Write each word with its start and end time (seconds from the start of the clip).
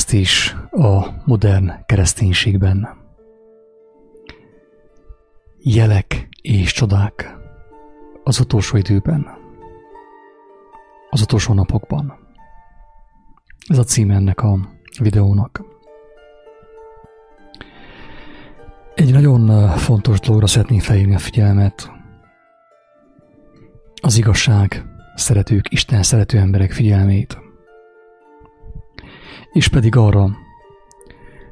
Szemfényvesztés 0.00 0.56
a 0.70 1.22
modern 1.24 1.72
kereszténységben. 1.86 2.88
Jelek 5.58 6.28
és 6.42 6.72
csodák 6.72 7.36
az 8.24 8.40
utolsó 8.40 8.76
időben, 8.76 9.26
az 11.10 11.22
utolsó 11.22 11.54
napokban. 11.54 12.18
Ez 13.66 13.78
a 13.78 13.84
cím 13.84 14.10
ennek 14.10 14.42
a 14.42 14.58
videónak. 15.00 15.64
Egy 18.94 19.12
nagyon 19.12 19.68
fontos 19.68 20.20
dologra 20.20 20.46
szeretném 20.46 20.80
felhívni 20.80 21.14
a 21.14 21.18
figyelmet. 21.18 21.90
Az 24.02 24.18
igazság 24.18 24.84
szeretők, 25.14 25.72
Isten 25.72 26.02
szerető 26.02 26.38
emberek 26.38 26.72
figyelmét– 26.72 27.38
és 29.52 29.68
pedig 29.68 29.96
arra, 29.96 30.28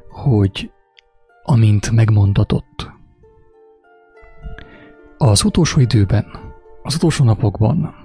hogy 0.09 0.71
amint 1.43 1.91
megmondatott, 1.91 2.91
az 5.17 5.43
utolsó 5.43 5.79
időben, 5.79 6.25
az 6.83 6.95
utolsó 6.95 7.23
napokban 7.23 7.95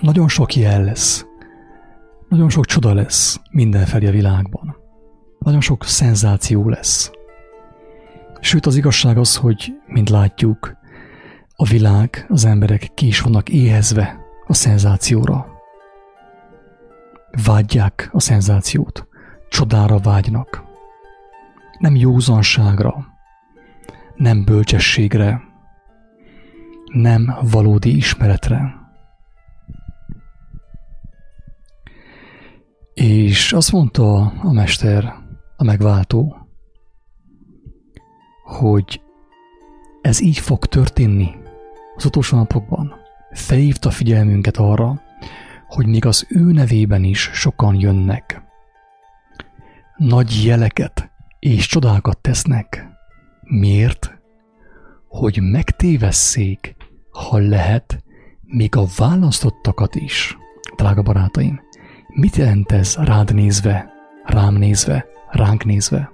nagyon 0.00 0.28
sok 0.28 0.54
jel 0.54 0.84
lesz, 0.84 1.26
nagyon 2.28 2.48
sok 2.48 2.66
csoda 2.66 2.94
lesz 2.94 3.40
mindenfelé 3.50 4.06
a 4.06 4.10
világban. 4.10 4.76
Nagyon 5.38 5.60
sok 5.60 5.84
szenzáció 5.84 6.68
lesz. 6.68 7.10
Sőt, 8.40 8.66
az 8.66 8.76
igazság 8.76 9.18
az, 9.18 9.36
hogy, 9.36 9.72
mint 9.86 10.10
látjuk, 10.10 10.76
a 11.56 11.64
világ, 11.64 12.26
az 12.28 12.44
emberek 12.44 12.90
ki 12.94 13.06
is 13.06 13.20
vannak 13.20 13.48
éhezve 13.48 14.20
a 14.46 14.54
szenzációra 14.54 15.49
vágyják 17.44 18.08
a 18.12 18.20
szenzációt, 18.20 19.08
csodára 19.48 19.98
vágynak. 19.98 20.64
Nem 21.78 21.96
józanságra, 21.96 23.06
nem 24.14 24.44
bölcsességre, 24.44 25.42
nem 26.92 27.34
valódi 27.50 27.96
ismeretre. 27.96 28.78
És 32.94 33.52
azt 33.52 33.72
mondta 33.72 34.20
a 34.26 34.52
mester, 34.52 35.14
a 35.56 35.64
megváltó, 35.64 36.36
hogy 38.44 39.02
ez 40.00 40.20
így 40.20 40.38
fog 40.38 40.66
történni 40.66 41.34
az 41.96 42.04
utolsó 42.04 42.36
napokban. 42.36 42.94
Felhívta 43.30 43.90
figyelmünket 43.90 44.56
arra, 44.56 45.00
hogy 45.70 45.86
még 45.86 46.04
az 46.04 46.26
ő 46.28 46.52
nevében 46.52 47.04
is 47.04 47.30
sokan 47.32 47.74
jönnek. 47.80 48.42
Nagy 49.96 50.44
jeleket 50.44 51.10
és 51.38 51.66
csodákat 51.66 52.18
tesznek. 52.18 52.88
Miért? 53.42 54.18
Hogy 55.08 55.38
megtévesszék, 55.42 56.76
ha 57.10 57.38
lehet, 57.38 58.04
még 58.42 58.76
a 58.76 58.84
választottakat 58.96 59.94
is. 59.94 60.36
Drága 60.76 61.02
barátaim, 61.02 61.60
mit 62.06 62.36
jelent 62.36 62.72
ez 62.72 62.96
rád 62.96 63.34
nézve, 63.34 63.92
rám 64.24 64.54
nézve, 64.54 65.06
ránk 65.30 65.64
nézve? 65.64 66.10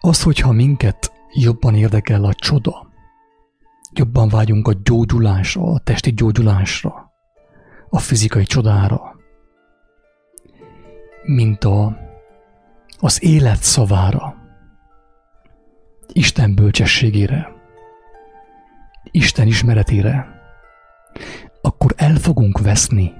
Az, 0.00 0.22
hogyha 0.22 0.52
minket 0.52 1.12
jobban 1.32 1.74
érdekel 1.74 2.24
a 2.24 2.34
csoda, 2.34 2.90
jobban 3.92 4.28
vágyunk 4.28 4.68
a 4.68 4.72
gyógyulásra, 4.82 5.62
a 5.62 5.78
testi 5.78 6.12
gyógyulásra, 6.12 7.09
a 7.90 7.98
fizikai 7.98 8.44
csodára, 8.44 9.16
mint 11.22 11.64
a, 11.64 11.96
az 12.98 13.22
élet 13.22 13.62
szavára, 13.62 14.34
Isten 16.12 16.54
bölcsességére, 16.54 17.52
Isten 19.10 19.46
ismeretére, 19.46 20.40
akkor 21.62 21.94
el 21.96 22.14
fogunk 22.14 22.60
veszni. 22.60 23.12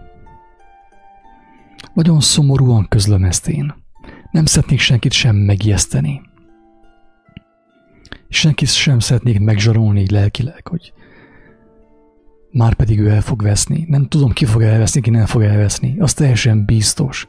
Nagyon 1.95 2.21
szomorúan 2.21 2.89
közlöm 2.89 3.25
ezt 3.25 3.49
én. 3.49 3.75
Nem 4.31 4.45
szeretnék 4.45 4.81
senkit 4.81 5.13
sem 5.13 5.37
megijeszteni. 5.37 6.21
Senkit 8.29 8.69
sem 8.69 8.99
szeretnék 8.99 9.41
megzsarolni 9.41 10.11
lelkileg, 10.11 10.67
hogy 10.67 10.93
már 12.53 12.75
pedig 12.75 13.01
ő 13.01 13.11
el 13.11 13.21
fog 13.21 13.43
veszni. 13.43 13.85
Nem 13.89 14.09
tudom, 14.09 14.33
ki 14.33 14.45
fog 14.45 14.63
elveszni, 14.63 15.01
ki 15.01 15.11
nem 15.11 15.27
fog 15.27 15.43
elveszni. 15.43 15.99
Az 15.99 16.15
teljesen 16.15 16.65
biztos, 16.65 17.29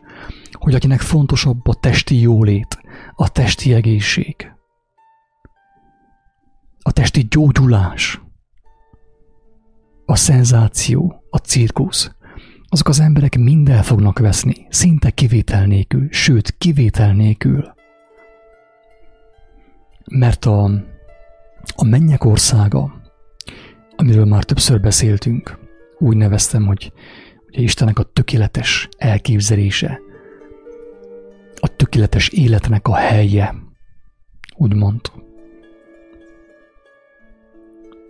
hogy 0.51 0.75
akinek 0.75 0.99
fontosabb 0.99 1.67
a 1.67 1.73
testi 1.73 2.19
jólét, 2.19 2.79
a 3.15 3.31
testi 3.31 3.73
egészség, 3.73 4.51
a 6.81 6.91
testi 6.91 7.27
gyógyulás, 7.29 8.21
a 10.05 10.15
szenzáció, 10.15 11.23
a 11.29 11.37
cirkusz, 11.37 12.11
azok 12.67 12.87
az 12.87 12.99
emberek 12.99 13.37
mind 13.37 13.69
el 13.69 13.83
fognak 13.83 14.19
veszni, 14.19 14.67
szinte 14.69 15.09
kivétel 15.09 15.65
nélkül, 15.65 16.07
sőt, 16.11 16.57
kivétel 16.57 17.13
nélkül. 17.13 17.73
Mert 20.05 20.45
a, 20.45 20.63
a 21.75 21.83
mennyek 21.83 22.25
országa, 22.25 23.00
amiről 24.01 24.25
már 24.25 24.43
többször 24.43 24.79
beszéltünk. 24.79 25.57
Úgy 25.97 26.17
neveztem, 26.17 26.65
hogy 26.65 26.93
ugye 27.47 27.61
Istennek 27.61 27.99
a 27.99 28.03
tökéletes 28.03 28.89
elképzelése, 28.97 29.99
a 31.59 31.67
tökéletes 31.67 32.27
életnek 32.27 32.87
a 32.87 32.95
helye, 32.95 33.55
úgymond. 34.55 35.01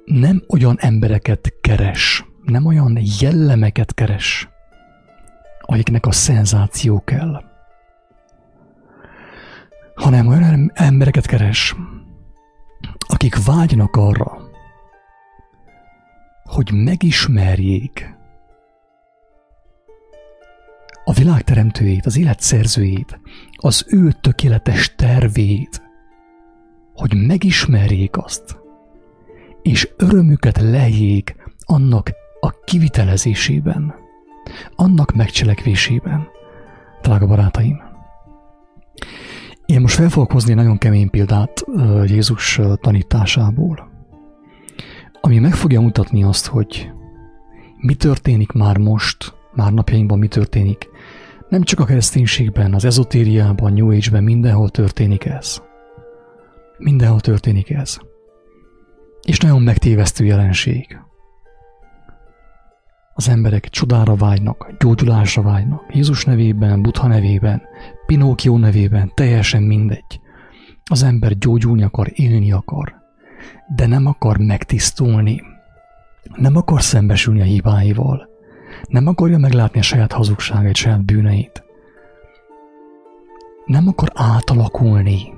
Nem 0.05 0.43
olyan 0.47 0.77
embereket 0.79 1.53
keres, 1.61 2.25
nem 2.43 2.65
olyan 2.65 2.99
jellemeket 3.19 3.93
keres, 3.93 4.49
akiknek 5.61 6.05
a 6.05 6.11
szenzáció 6.11 7.03
kell, 7.03 7.43
hanem 9.95 10.27
olyan 10.27 10.71
embereket 10.73 11.25
keres, 11.25 11.75
akik 13.07 13.45
vágynak 13.45 13.95
arra, 13.95 14.40
hogy 16.51 16.71
megismerjék 16.74 18.19
a 21.03 21.13
világ 21.13 21.42
teremtőjét, 21.42 22.06
az 22.06 22.18
élet 22.18 22.39
szerzőjét, 22.39 23.19
az 23.56 23.86
ő 23.88 24.12
tökéletes 24.21 24.95
tervét, 24.95 25.81
hogy 26.94 27.27
megismerjék 27.27 28.18
azt, 28.18 28.59
és 29.62 29.89
örömüket 29.98 30.62
lejjék 30.62 31.36
annak 31.59 32.12
a 32.39 32.50
kivitelezésében, 32.63 33.95
annak 34.75 35.15
megcselekvésében. 35.15 36.27
Drága 37.01 37.25
barátaim! 37.25 37.81
Én 39.65 39.81
most 39.81 39.95
fel 39.95 40.09
fogok 40.09 40.31
hozni 40.31 40.53
nagyon 40.53 40.77
kemény 40.77 41.09
példát 41.09 41.63
Jézus 42.06 42.59
tanításából 42.81 43.90
ami 45.21 45.39
meg 45.39 45.53
fogja 45.53 45.81
mutatni 45.81 46.23
azt, 46.23 46.45
hogy 46.45 46.91
mi 47.77 47.94
történik 47.94 48.51
már 48.51 48.77
most, 48.77 49.33
már 49.53 49.73
napjainkban 49.73 50.19
mi 50.19 50.27
történik. 50.27 50.89
Nem 51.50 51.63
csak 51.63 51.79
a 51.79 51.85
kereszténységben, 51.85 52.73
az 52.73 52.85
ezotériában, 52.85 53.73
New 53.73 53.91
Age-ben, 53.91 54.23
mindenhol 54.23 54.69
történik 54.69 55.25
ez. 55.25 55.62
Mindenhol 56.77 57.19
történik 57.19 57.69
ez. 57.69 57.97
És 59.21 59.39
nagyon 59.39 59.62
megtévesztő 59.62 60.25
jelenség. 60.25 61.00
Az 63.13 63.29
emberek 63.29 63.69
csodára 63.69 64.15
vágynak, 64.15 64.74
gyógyulásra 64.79 65.41
vágynak. 65.41 65.83
Jézus 65.94 66.25
nevében, 66.25 66.81
Buddha 66.81 67.07
nevében, 67.07 67.62
Pinókió 68.06 68.57
nevében, 68.57 69.12
teljesen 69.15 69.63
mindegy. 69.63 70.19
Az 70.89 71.03
ember 71.03 71.38
gyógyulni 71.38 71.83
akar, 71.83 72.12
élni 72.13 72.51
akar, 72.51 73.00
de 73.67 73.88
nem 73.88 74.05
akar 74.05 74.38
megtisztulni. 74.38 75.41
Nem 76.35 76.55
akar 76.55 76.81
szembesülni 76.81 77.41
a 77.41 77.43
hibáival. 77.43 78.29
Nem 78.88 79.07
akarja 79.07 79.38
meglátni 79.38 79.79
a 79.79 79.83
saját 79.83 80.11
hazugságait, 80.11 80.75
saját 80.75 81.05
bűneit. 81.05 81.63
Nem 83.65 83.88
akar 83.88 84.11
átalakulni, 84.13 85.33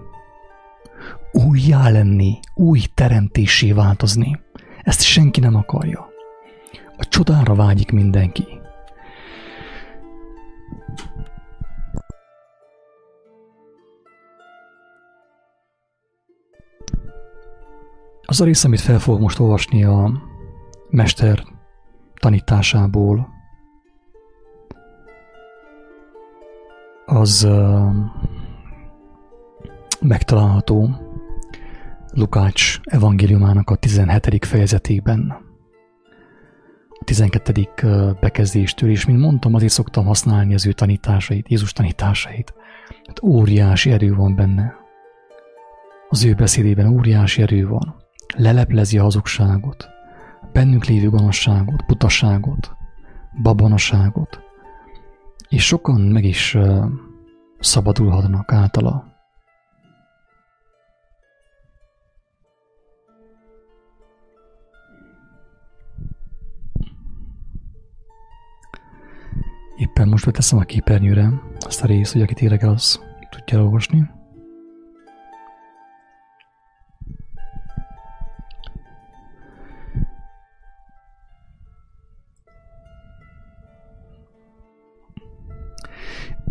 újjá 1.31 1.89
lenni, 1.89 2.39
új 2.53 2.81
teremtésé 2.93 3.71
változni. 3.71 4.39
Ezt 4.83 5.01
senki 5.01 5.39
nem 5.39 5.55
akarja. 5.55 6.11
A 6.97 7.05
csodára 7.09 7.55
vágyik 7.55 7.91
mindenki. 7.91 8.45
Az 18.33 18.41
a 18.41 18.45
rész, 18.45 18.63
amit 18.63 18.79
fel 18.79 18.99
fogok 18.99 19.19
most 19.19 19.39
olvasni 19.39 19.83
a 19.83 20.11
mester 20.89 21.43
tanításából, 22.19 23.29
az 27.05 27.47
megtalálható 30.01 30.89
Lukács 32.11 32.79
evangéliumának 32.83 33.69
a 33.69 33.75
17. 33.75 34.45
fejezetében, 34.45 35.37
a 36.99 37.03
12. 37.03 37.69
bekezdéstől, 38.19 38.89
és 38.89 39.05
mint 39.05 39.19
mondtam, 39.19 39.53
azért 39.53 39.71
szoktam 39.71 40.05
használni 40.05 40.53
az 40.53 40.67
ő 40.67 40.71
tanításait, 40.71 41.49
Jézus 41.49 41.73
tanításait. 41.73 42.53
Hát 43.05 43.23
óriási 43.23 43.91
erő 43.91 44.15
van 44.15 44.35
benne. 44.35 44.75
Az 46.09 46.25
ő 46.25 46.33
beszédében 46.33 46.87
óriási 46.87 47.41
erő 47.41 47.67
van. 47.67 48.01
Leleplezi 48.35 48.97
a 48.97 49.03
hazugságot, 49.03 49.89
bennünk 50.51 50.85
lévő 50.85 51.09
gonoszságot, 51.09 51.85
butaságot, 51.85 52.75
babonaságot, 53.41 54.39
és 55.49 55.65
sokan 55.65 56.01
meg 56.01 56.23
is 56.23 56.55
uh, 56.55 56.85
szabadulhatnak 57.59 58.51
általa. 58.51 59.11
Éppen 69.77 70.07
most 70.07 70.25
beteszem 70.25 70.59
a 70.59 70.61
képernyőre 70.61 71.41
azt 71.59 71.83
a 71.83 71.85
részt, 71.85 72.13
hogy 72.13 72.21
akit 72.21 72.41
érdekel, 72.41 72.69
az 72.69 72.99
tudja 73.29 73.63
olvasni. 73.63 74.22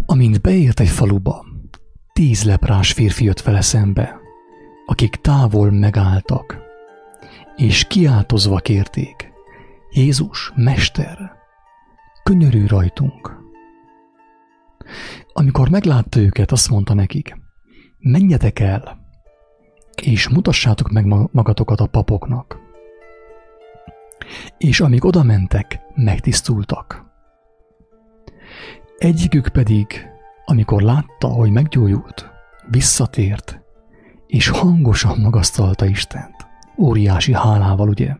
Amint 0.06 0.40
beért 0.40 0.80
egy 0.80 0.88
faluba, 0.88 1.44
tíz 2.12 2.44
leprás 2.44 2.92
férfi 2.92 3.24
jött 3.24 3.40
vele 3.40 3.60
szembe, 3.60 4.20
akik 4.86 5.16
távol 5.16 5.70
megálltak, 5.70 6.58
és 7.56 7.84
kiáltozva 7.84 8.56
kérték, 8.56 9.32
Jézus, 9.90 10.52
Mester, 10.54 11.32
könyörű 12.22 12.66
rajtunk. 12.66 13.40
Amikor 15.32 15.68
meglátta 15.68 16.20
őket, 16.20 16.52
azt 16.52 16.70
mondta 16.70 16.94
nekik, 16.94 17.36
menjetek 17.98 18.58
el, 18.58 19.00
és 20.02 20.28
mutassátok 20.28 20.90
meg 20.90 21.06
magatokat 21.32 21.80
a 21.80 21.86
papoknak. 21.86 22.58
És 24.58 24.80
amíg 24.80 25.04
oda 25.04 25.22
mentek, 25.22 25.80
megtisztultak. 25.94 27.11
Egyikük 29.02 29.48
pedig, 29.48 29.86
amikor 30.44 30.82
látta, 30.82 31.28
hogy 31.28 31.50
meggyógyult, 31.50 32.30
visszatért, 32.70 33.60
és 34.26 34.48
hangosan 34.48 35.18
magasztalta 35.18 35.86
Istent. 35.86 36.46
Óriási 36.78 37.34
hálával, 37.34 37.88
ugye? 37.88 38.16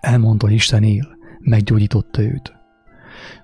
Elmondta, 0.00 0.46
hogy 0.46 0.54
Isten 0.54 0.82
él, 0.82 1.16
meggyógyította 1.38 2.22
őt. 2.22 2.52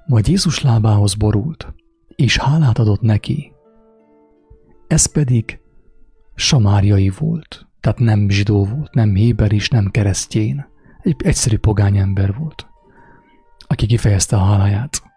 Majd 0.06 0.28
Jézus 0.28 0.62
lábához 0.62 1.14
borult, 1.14 1.74
és 2.16 2.38
hálát 2.38 2.78
adott 2.78 3.00
neki. 3.00 3.52
Ez 4.86 5.12
pedig 5.12 5.60
samáriai 6.34 7.12
volt, 7.18 7.66
tehát 7.80 7.98
nem 7.98 8.28
zsidó 8.28 8.64
volt, 8.64 8.94
nem 8.94 9.14
héber 9.14 9.52
is, 9.52 9.68
nem 9.68 9.90
keresztjén. 9.90 10.66
Egy 11.02 11.16
egyszerű 11.24 11.58
pogány 11.58 11.96
ember 11.96 12.34
volt, 12.34 12.66
aki 13.66 13.86
kifejezte 13.86 14.36
a 14.36 14.44
háláját 14.44 15.08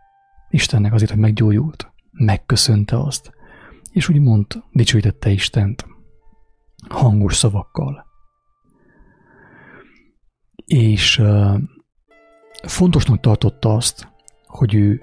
Istennek 0.54 0.94
azért, 0.94 1.12
hogy 1.12 1.20
meggyógyult, 1.20 1.92
megköszönte 2.12 3.00
azt, 3.00 3.32
és 3.92 4.10
úgy 4.10 4.20
mond, 4.20 4.46
dicsőítette 4.72 5.30
Istent 5.30 5.86
hangos 6.90 7.36
szavakkal. 7.36 8.06
És 10.66 11.18
uh, 11.18 11.58
fontosnak 12.64 13.20
tartotta 13.20 13.74
azt, 13.74 14.08
hogy 14.46 14.76
ő 14.76 15.02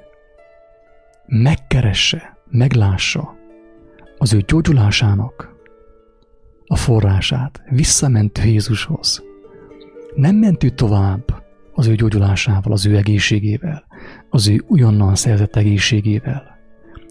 megkeresse, 1.27 2.39
meglássa 2.51 3.37
az 4.19 4.33
ő 4.33 4.41
gyógyulásának 4.41 5.55
a 6.67 6.77
forrását, 6.77 7.63
visszament 7.71 8.39
Jézushoz. 8.39 9.23
Nem 10.15 10.37
ment 10.37 10.65
ő 10.65 10.69
tovább 10.69 11.43
az 11.73 11.87
ő 11.87 11.95
gyógyulásával, 11.95 12.73
az 12.73 12.87
ő 12.87 12.97
egészségével, 12.97 13.85
az 14.31 14.49
ő 14.49 14.65
újonnan 14.69 15.15
szerzett 15.15 15.57
egészségével, 15.57 16.59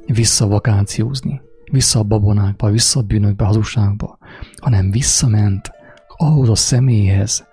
vissza 0.05 0.47
vakációzni, 0.47 1.41
vissza 1.71 1.99
a 1.99 2.03
babonákba, 2.03 2.69
vissza 2.69 2.99
a 2.99 3.03
bűnökbe, 3.03 3.45
hazugságba, 3.45 4.17
hanem 4.61 4.91
visszament 4.91 5.71
ahhoz 6.17 6.49
a 6.49 6.55
személyhez, 6.55 7.47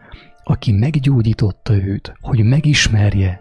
aki 0.44 0.72
meggyógyította 0.72 1.74
őt, 1.74 2.14
hogy 2.20 2.44
megismerje, 2.44 3.40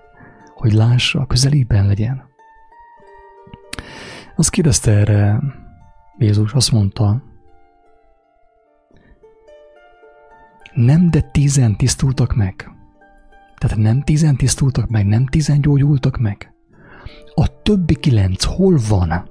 hogy 0.56 0.74
lássa, 0.74 1.26
közelében 1.26 1.88
legyen. 1.88 2.24
Azt 4.36 4.50
kérdezte 4.50 4.92
erre 4.92 5.42
Jézus, 6.18 6.54
azt 6.54 6.72
mondta, 6.72 7.24
nem 10.74 11.10
de 11.10 11.22
tízen 11.22 11.76
tisztultak 11.76 12.36
meg. 12.36 12.70
Tehát 13.66 13.84
nem 13.84 14.02
tízen 14.02 14.36
tisztultak 14.36 14.90
meg, 14.90 15.06
nem 15.06 15.26
tízen 15.26 15.62
gyógyultak 15.62 16.18
meg. 16.18 16.54
A 17.36 17.62
többi 17.62 17.96
kilenc 17.96 18.44
hol 18.44 18.80
van? 18.90 19.30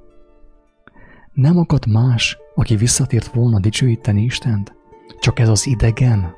Nem 1.32 1.58
akadt 1.58 1.86
más, 1.86 2.38
aki 2.54 2.76
visszatért 2.76 3.26
volna 3.26 3.60
dicsőíteni 3.60 4.22
Istent? 4.22 4.74
Csak 5.20 5.38
ez 5.38 5.48
az 5.48 5.66
idegen? 5.66 6.34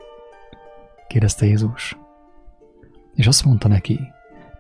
kérdezte 1.09 1.47
Jézus. 1.47 1.97
És 3.15 3.27
azt 3.27 3.45
mondta 3.45 3.69
neki, 3.69 4.01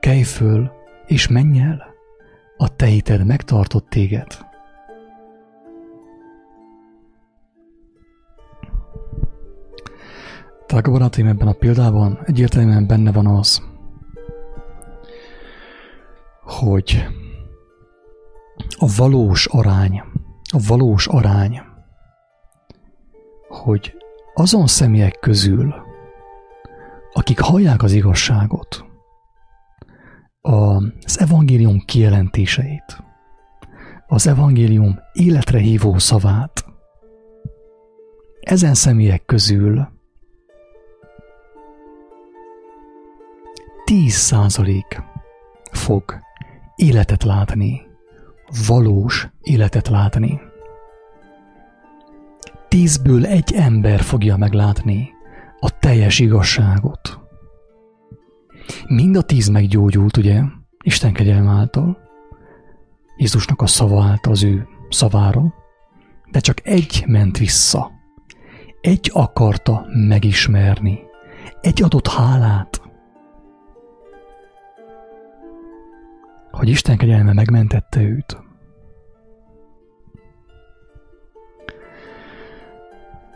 kelj 0.00 0.22
föl, 0.22 0.70
és 1.06 1.28
menj 1.28 1.60
el, 1.60 1.94
a 2.56 2.76
te 2.76 2.86
hited 2.86 3.26
megtartott 3.26 3.88
téged. 3.88 4.45
Drága 10.66 10.90
barátaim, 10.90 11.26
ebben 11.26 11.49
a 11.49 11.52
példában 11.52 12.18
egyértelműen 12.25 12.87
benne 12.87 13.12
van 13.12 13.26
az, 13.26 13.62
hogy 16.42 17.06
a 18.78 18.92
valós 18.96 19.46
arány, 19.46 20.02
a 20.52 20.58
valós 20.68 21.06
arány, 21.06 21.61
hogy 23.49 23.94
azon 24.35 24.66
személyek 24.66 25.18
közül, 25.20 25.75
akik 27.12 27.40
hallják 27.40 27.82
az 27.82 27.92
igazságot, 27.92 28.85
az 30.40 31.20
evangélium 31.20 31.78
kijelentéseit, 31.85 33.04
az 34.06 34.26
evangélium 34.26 34.99
életre 35.12 35.58
hívó 35.58 35.99
szavát, 35.99 36.64
ezen 38.40 38.75
személyek 38.75 39.25
közül 39.25 39.94
10% 43.86 44.82
fog 45.72 46.20
életet 46.76 47.22
látni, 47.22 47.82
valós 48.66 49.28
életet 49.40 49.88
látni. 49.88 50.40
Tízből 52.68 53.26
egy 53.26 53.52
ember 53.54 54.00
fogja 54.00 54.36
meglátni 54.36 55.10
a 55.60 55.78
teljes 55.78 56.18
igazságot. 56.18 57.20
Mind 58.86 59.16
a 59.16 59.22
tíz 59.22 59.48
meggyógyult, 59.48 60.16
ugye, 60.16 60.42
Isten 60.82 61.12
kegyelm 61.12 61.48
által, 61.48 61.98
Jézusnak 63.16 63.62
a 63.62 63.66
szava 63.66 64.04
által, 64.04 64.32
az 64.32 64.42
ő 64.42 64.68
szavára, 64.88 65.54
de 66.30 66.40
csak 66.40 66.66
egy 66.66 67.04
ment 67.06 67.38
vissza. 67.38 67.90
Egy 68.80 69.10
akarta 69.12 69.86
megismerni. 70.08 70.98
Egy 71.60 71.82
adott 71.82 72.08
hálát. 72.08 72.85
Hogy 76.56 76.68
Isten 76.68 76.96
kegyelme 76.96 77.32
megmentette 77.32 78.00
őt. 78.00 78.36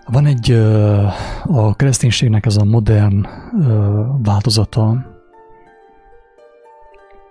Van 0.07 0.27
egy 0.27 0.51
a 1.45 1.75
kereszténységnek 1.77 2.47
ez 2.47 2.57
a 2.57 2.65
modern 2.65 3.27
változata, 4.23 5.07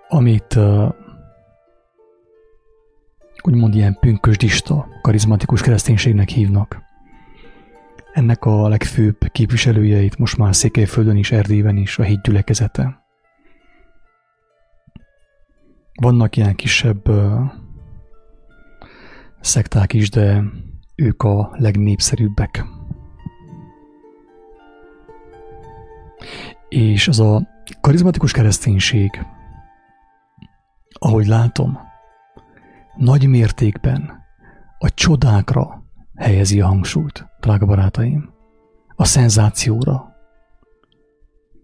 amit 0.08 0.60
úgymond 3.42 3.76
ilyen 3.76 3.98
pünkösdista, 4.00 4.88
karizmatikus 5.02 5.62
kereszténységnek 5.62 6.30
hívnak. 6.30 6.82
Ennek 8.14 8.46
a 8.46 8.68
legfőbb 8.68 9.18
képviselőjeit 9.32 10.18
most 10.18 10.38
már 10.38 10.56
Székelyföldön 10.56 11.18
is, 11.18 11.32
Erdélyben 11.32 11.78
is 11.78 11.98
a 12.00 12.04
híd 12.04 12.22
Vannak 16.00 16.38
ilyen 16.38 16.56
kisebb 16.56 17.12
szekták 19.40 19.94
is, 19.94 20.10
de 20.10 20.44
ők 20.96 21.24
a 21.24 21.50
legnépszerűbbek. 21.54 22.66
És 26.70 27.08
az 27.08 27.20
a 27.20 27.48
karizmatikus 27.82 28.32
kereszténység, 28.32 29.26
ahogy 30.94 31.28
látom, 31.28 31.80
nagy 32.98 33.28
mértékben 33.28 34.26
a 34.78 34.90
csodákra 34.94 35.84
helyezi 36.16 36.62
a 36.62 36.68
hangsúlyt, 36.68 37.26
drága 37.40 37.66
barátaim, 37.66 38.34
a 38.96 39.06
szenzációra. 39.06 40.16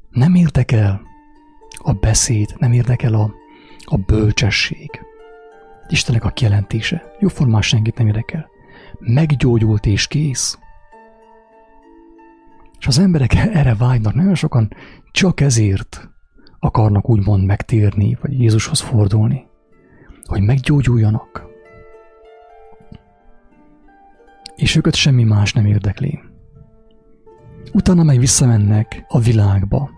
Nem 0.10 0.36
érdekel 0.36 1.02
a 1.84 1.94
beszéd, 1.94 2.56
nem 2.58 2.72
érdekel 2.72 3.14
a, 3.14 3.34
a 3.86 3.98
bölcsesség. 3.98 4.90
Istenek 5.88 6.24
a 6.24 6.30
kijelentése. 6.30 7.04
Jóformán 7.20 7.62
senkit 7.62 7.98
nem 7.98 8.08
érdekel 8.08 8.54
meggyógyult 9.00 9.86
és 9.86 10.08
kész. 10.08 10.60
És 12.80 12.88
az 12.88 13.00
emberek 13.00 13.34
erre 13.60 13.76
vágynak, 13.76 14.14
nagyon 14.14 14.36
sokan 14.36 14.74
csak 15.12 15.40
ezért 15.40 16.10
akarnak 16.60 17.10
úgymond 17.10 17.46
megtérni, 17.46 18.18
vagy 18.22 18.40
Jézushoz 18.40 18.80
fordulni, 18.80 19.48
hogy 20.24 20.42
meggyógyuljanak. 20.42 21.44
És 24.56 24.76
őket 24.76 24.96
semmi 24.96 25.24
más 25.24 25.54
nem 25.54 25.66
érdekli. 25.66 26.20
Utána 27.74 28.04
meg 28.04 28.20
visszamennek 28.20 29.06
a 29.08 29.20
világba, 29.20 29.90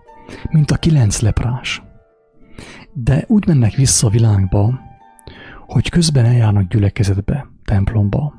mint 0.50 0.70
a 0.70 0.76
kilenc 0.76 1.20
leprás. 1.20 1.82
De 2.92 3.24
úgy 3.28 3.46
mennek 3.46 3.74
vissza 3.74 4.06
a 4.06 4.10
világba, 4.10 4.80
hogy 5.66 5.88
közben 5.88 6.24
eljárnak 6.24 6.68
gyülekezetbe, 6.68 7.46
templomba, 7.64 8.34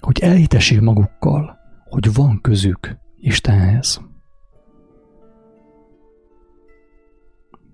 hogy 0.00 0.20
elhitessék 0.20 0.80
magukkal, 0.80 1.58
hogy 1.84 2.14
van 2.14 2.40
közük 2.40 2.98
Istenhez. 3.16 4.00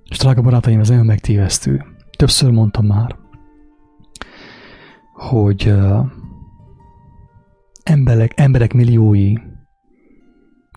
És 0.08 0.18
drága 0.18 0.42
barátaim, 0.42 0.80
ez 0.80 0.88
nagyon 0.88 1.06
megtévesztő. 1.06 1.84
Többször 2.16 2.50
mondtam 2.50 2.86
már, 2.86 3.16
hogy 5.12 5.74
emberek, 7.82 8.32
emberek 8.40 8.72
milliói, 8.72 9.34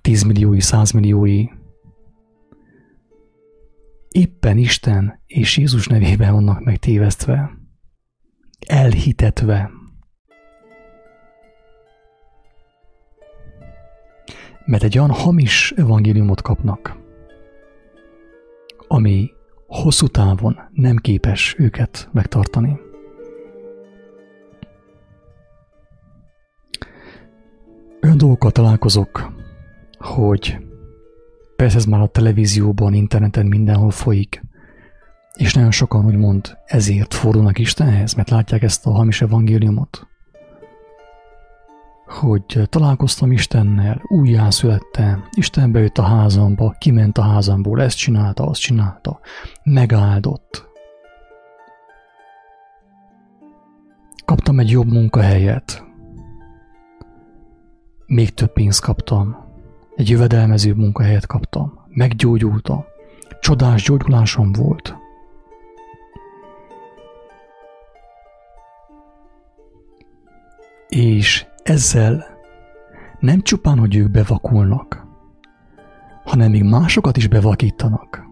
tízmilliói, 0.01 0.60
százmilliói 0.60 1.46
éppen 4.15 4.57
Isten 4.57 5.22
és 5.25 5.57
Jézus 5.57 5.88
nevében 5.88 6.34
vannak 6.34 6.63
megtévesztve, 6.63 7.51
elhitetve, 8.67 9.72
mert 14.65 14.84
egy 14.84 14.98
olyan 14.98 15.12
hamis 15.12 15.72
evangéliumot 15.72 16.41
kapnak, 16.41 16.98
ami 18.88 19.31
hosszú 19.67 20.07
távon 20.07 20.60
nem 20.72 20.95
képes 20.95 21.55
őket 21.57 22.10
megtartani. 22.12 22.79
Olyan 28.01 28.17
dolgokkal 28.17 28.51
találkozok, 28.51 29.34
hogy 29.98 30.57
persze 31.55 31.77
ez 31.77 31.85
már 31.85 32.01
a 32.01 32.07
televízióban, 32.07 32.93
interneten 32.93 33.45
mindenhol 33.45 33.91
folyik, 33.91 34.43
és 35.35 35.53
nagyon 35.53 35.71
sokan 35.71 36.05
úgymond 36.05 36.57
ezért 36.65 37.13
fordulnak 37.13 37.59
Istenhez, 37.59 38.13
mert 38.13 38.29
látják 38.29 38.63
ezt 38.63 38.85
a 38.85 38.91
hamis 38.91 39.21
evangéliumot. 39.21 40.07
Hogy 42.05 42.62
találkoztam 42.69 43.31
Istennel, 43.31 44.01
újjászülettem, 44.07 45.24
Isten 45.38 45.71
bejött 45.71 45.97
a 45.97 46.03
házamba, 46.03 46.75
kiment 46.79 47.17
a 47.17 47.21
házamból, 47.21 47.81
ezt 47.81 47.97
csinálta, 47.97 48.45
azt 48.45 48.62
csinálta, 48.62 49.19
megáldott. 49.63 50.67
Kaptam 54.25 54.59
egy 54.59 54.69
jobb 54.69 54.91
munkahelyet, 54.91 55.83
még 58.05 58.33
több 58.33 58.53
pénzt 58.53 58.81
kaptam, 58.81 59.45
egy 59.96 60.10
jövedelmezőbb 60.10 60.78
munkahelyet 60.78 61.25
kaptam, 61.25 61.80
meggyógyultam, 61.88 62.86
csodás 63.40 63.84
gyógyulásom 63.84 64.52
volt. 64.52 64.96
És 70.88 71.46
ezzel 71.64 72.25
nem 73.20 73.42
csupán, 73.42 73.80
hogy 73.80 73.96
ők 73.96 74.10
bevakulnak, 74.10 75.06
hanem 76.24 76.52
még 76.52 76.64
másokat 76.64 77.18
is 77.18 77.28
bevakítanak. 77.28 78.24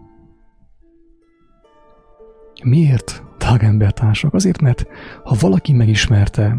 Miért, 2.62 3.22
drága 3.38 3.66
embertársak? 3.66 4.34
Azért, 4.34 4.60
mert 4.60 4.86
ha 5.24 5.36
valaki 5.40 5.72
megismerte 5.72 6.56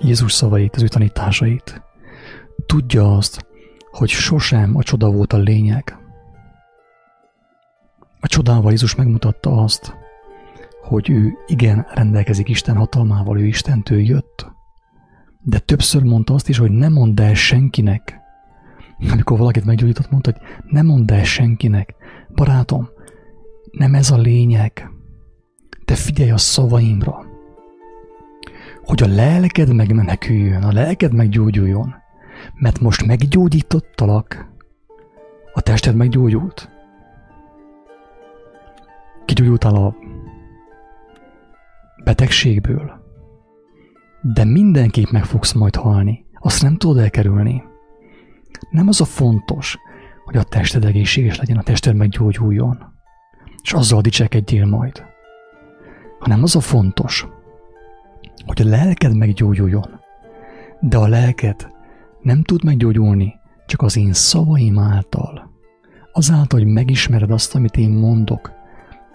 Jézus 0.00 0.32
szavait, 0.32 0.76
az 0.76 0.82
ő 0.82 0.86
tanításait, 0.88 1.82
tudja 2.66 3.16
azt, 3.16 3.46
hogy 3.94 4.08
sosem 4.08 4.76
a 4.76 4.82
csoda 4.82 5.10
volt 5.10 5.32
a 5.32 5.36
lényeg. 5.36 5.98
A 8.20 8.26
csodával 8.26 8.70
Jézus 8.70 8.94
megmutatta 8.94 9.62
azt, 9.62 9.96
hogy 10.82 11.10
ő 11.10 11.32
igen 11.46 11.86
rendelkezik 11.94 12.48
Isten 12.48 12.76
hatalmával, 12.76 13.38
ő 13.38 13.46
Istentől 13.46 14.00
jött. 14.00 14.52
De 15.42 15.58
többször 15.58 16.02
mondta 16.02 16.34
azt 16.34 16.48
is, 16.48 16.58
hogy 16.58 16.70
ne 16.70 16.88
mondd 16.88 17.20
el 17.20 17.34
senkinek. 17.34 18.20
Amikor 19.10 19.38
valakit 19.38 19.64
meggyógyított, 19.64 20.10
mondta, 20.10 20.32
hogy 20.32 20.40
ne 20.70 20.82
mondd 20.82 21.12
el 21.12 21.24
senkinek. 21.24 21.94
Barátom, 22.34 22.88
nem 23.70 23.94
ez 23.94 24.10
a 24.10 24.16
lényeg. 24.16 24.90
Te 25.84 25.94
figyelj 25.94 26.30
a 26.30 26.38
szavaimra. 26.38 27.26
Hogy 28.84 29.02
a 29.02 29.06
lelked 29.06 29.74
megmeneküljön, 29.74 30.62
a 30.62 30.72
lelked 30.72 31.12
meggyógyuljon. 31.12 32.02
Mert 32.54 32.80
most 32.80 33.06
meggyógyítottalak. 33.06 34.52
A 35.52 35.60
tested 35.60 35.96
meggyógyult. 35.96 36.70
Kigyógyultál 39.24 39.74
a 39.74 39.96
betegségből, 42.04 43.02
de 44.22 44.44
mindenképp 44.44 45.10
meg 45.10 45.24
fogsz 45.24 45.52
majd 45.52 45.76
halni. 45.76 46.26
Azt 46.32 46.62
nem 46.62 46.76
tudod 46.76 46.98
elkerülni. 46.98 47.62
Nem 48.70 48.88
az 48.88 49.00
a 49.00 49.04
fontos, 49.04 49.78
hogy 50.24 50.36
a 50.36 50.42
tested 50.42 50.84
egészséges 50.84 51.38
legyen, 51.38 51.56
a 51.56 51.62
tested 51.62 51.96
meggyógyuljon, 51.96 52.92
és 53.62 53.72
azzal 53.72 54.00
dicsekedjél 54.00 54.66
majd, 54.66 55.04
hanem 56.18 56.42
az 56.42 56.56
a 56.56 56.60
fontos, 56.60 57.26
hogy 58.46 58.62
a 58.62 58.68
lelked 58.68 59.16
meggyógyuljon, 59.16 60.00
de 60.80 60.96
a 60.96 61.08
lelked 61.08 61.73
nem 62.24 62.42
tud 62.42 62.64
meggyógyulni 62.64 63.34
csak 63.66 63.82
az 63.82 63.96
én 63.96 64.12
szavaim 64.12 64.78
által. 64.78 65.52
Azáltal, 66.12 66.58
hogy 66.58 66.68
megismered 66.68 67.30
azt, 67.30 67.54
amit 67.54 67.76
én 67.76 67.90
mondok, 67.90 68.52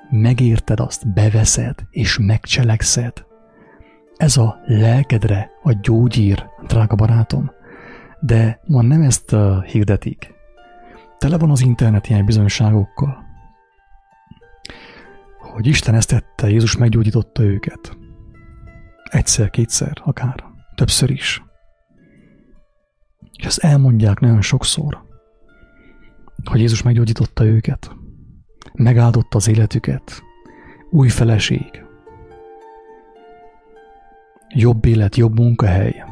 megérted 0.10 0.80
azt, 0.80 1.14
beveszed 1.14 1.76
és 1.90 2.18
megcselekszed, 2.22 3.26
ez 4.16 4.38
a 4.38 4.60
lelkedre 4.66 5.52
a 5.64 5.72
gyógyír, 5.82 6.46
drága 6.68 6.96
barátom. 6.96 7.52
De 8.20 8.60
ma 8.66 8.82
nem 8.82 9.02
ezt 9.02 9.32
uh, 9.32 9.64
hirdetik. 9.64 10.34
Tele 11.18 11.38
van 11.38 11.50
az 11.50 11.62
internet 11.62 12.10
ilyen 12.10 12.26
bizonyságokkal, 12.26 13.24
hogy 15.38 15.68
Isten 15.68 15.96
ezt 15.96 16.10
tette, 16.10 16.50
Jézus 16.50 16.78
meggyógyította 16.78 17.44
őket. 17.44 17.98
Egyszer, 19.04 19.50
kétszer, 19.50 19.98
akár, 20.04 20.44
többször 20.76 21.10
is. 21.10 21.44
És 23.40 23.46
ezt 23.46 23.64
elmondják 23.64 24.20
nagyon 24.20 24.42
sokszor, 24.42 25.04
hogy 26.44 26.60
Jézus 26.60 26.82
meggyógyította 26.82 27.44
őket, 27.44 27.92
megáldotta 28.74 29.38
az 29.38 29.48
életüket, 29.48 30.22
új 30.90 31.10
feleség, 31.10 31.84
jobb 34.48 34.86
élet, 34.86 35.16
jobb 35.16 35.40
munkahely. 35.40 36.04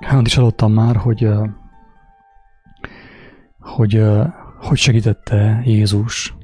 Hát 0.00 0.26
is 0.26 0.34
hallottam 0.34 0.72
már, 0.72 0.96
hogy 0.96 1.28
hogy 3.60 4.02
hogy 4.60 4.78
segítette 4.78 5.60
Jézus 5.64 6.34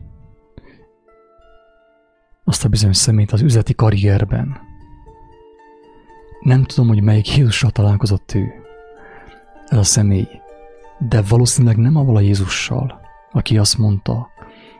azt 2.44 2.64
a 2.64 2.68
bizonyos 2.68 2.96
szemét 2.96 3.32
az 3.32 3.40
üzleti 3.40 3.74
karrierben. 3.74 4.70
Nem 6.42 6.64
tudom, 6.64 6.88
hogy 6.88 7.02
melyik 7.02 7.36
Jézussal 7.36 7.70
találkozott 7.70 8.34
ő, 8.34 8.52
ez 9.66 9.78
a 9.78 9.82
személy, 9.82 10.28
de 10.98 11.22
valószínűleg 11.28 11.76
nem 11.76 11.96
avval 11.96 12.16
a 12.16 12.20
Jézussal, 12.20 13.00
aki 13.32 13.58
azt 13.58 13.78
mondta, 13.78 14.28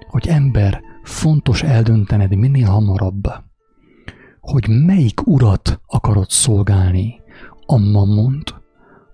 hogy 0.09 0.29
ember, 0.29 0.83
fontos 1.03 1.63
eldöntened 1.63 2.37
minél 2.37 2.67
hamarabb, 2.67 3.33
hogy 4.41 4.69
melyik 4.69 5.27
urat 5.27 5.81
akarod 5.87 6.31
szolgálni, 6.31 7.21
a 7.67 7.79
mammont, 7.79 8.55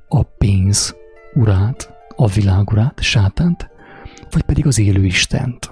a 0.08 0.22
pénz 0.22 0.96
urát, 1.34 1.94
a 2.16 2.26
világurát, 2.26 3.00
sátánt, 3.00 3.70
vagy 4.30 4.42
pedig 4.42 4.66
az 4.66 4.78
élő 4.78 5.04
Istent. 5.04 5.70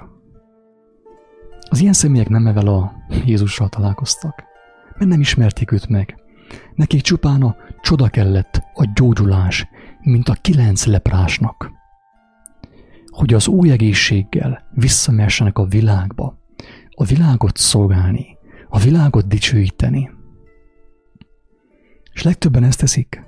Az 1.71 1.80
ilyen 1.80 1.92
személyek 1.92 2.28
nem 2.28 2.47
evel 2.47 2.66
a 2.66 2.92
Jézussal 3.25 3.68
találkoztak, 3.68 4.45
mert 4.99 5.11
nem 5.11 5.21
ismerték 5.21 5.71
őt 5.71 5.88
meg. 5.88 6.25
Nekik 6.74 7.00
csupán 7.00 7.42
a 7.42 7.56
csoda 7.80 8.08
kellett, 8.08 8.62
a 8.74 8.90
gyógyulás, 8.94 9.68
mint 10.00 10.28
a 10.28 10.36
kilenc 10.40 10.84
leprásnak. 10.84 11.70
Hogy 13.06 13.34
az 13.34 13.48
új 13.48 13.70
egészséggel 13.70 14.68
visszamessenek 14.74 15.58
a 15.58 15.64
világba, 15.64 16.38
a 16.90 17.04
világot 17.04 17.56
szolgálni, 17.56 18.26
a 18.68 18.78
világot 18.78 19.28
dicsőíteni. 19.28 20.11
És 22.12 22.22
legtöbben 22.22 22.64
ezt 22.64 22.78
teszik. 22.78 23.24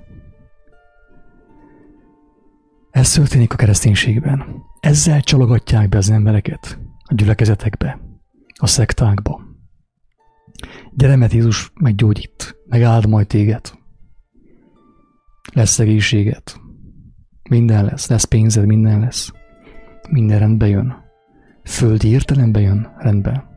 Ez 2.91 3.11
történik 3.11 3.53
a 3.53 3.55
kereszténységben. 3.55 4.63
Ezzel 4.79 5.21
csalogatják 5.21 5.89
be 5.89 5.97
az 5.97 6.09
embereket 6.09 6.79
a 7.03 7.13
gyülekezetekbe, 7.13 7.99
a 8.59 8.67
szektákba. 8.67 9.48
Gyere, 10.91 11.15
mert 11.15 11.33
Jézus 11.33 11.71
meggyógyít, 11.79 12.55
megáld 12.65 13.07
majd 13.07 13.27
téged. 13.27 13.71
Lesz 15.53 15.79
egészséget. 15.79 16.59
Minden 17.49 17.85
lesz, 17.85 18.07
lesz 18.07 18.23
pénzed, 18.23 18.65
minden 18.65 18.99
lesz. 18.99 19.31
Minden 20.09 20.39
rendbe 20.39 20.67
jön. 20.67 20.95
Földi 21.63 22.07
értelembe 22.07 22.59
jön 22.59 22.95
rendbe. 22.97 23.47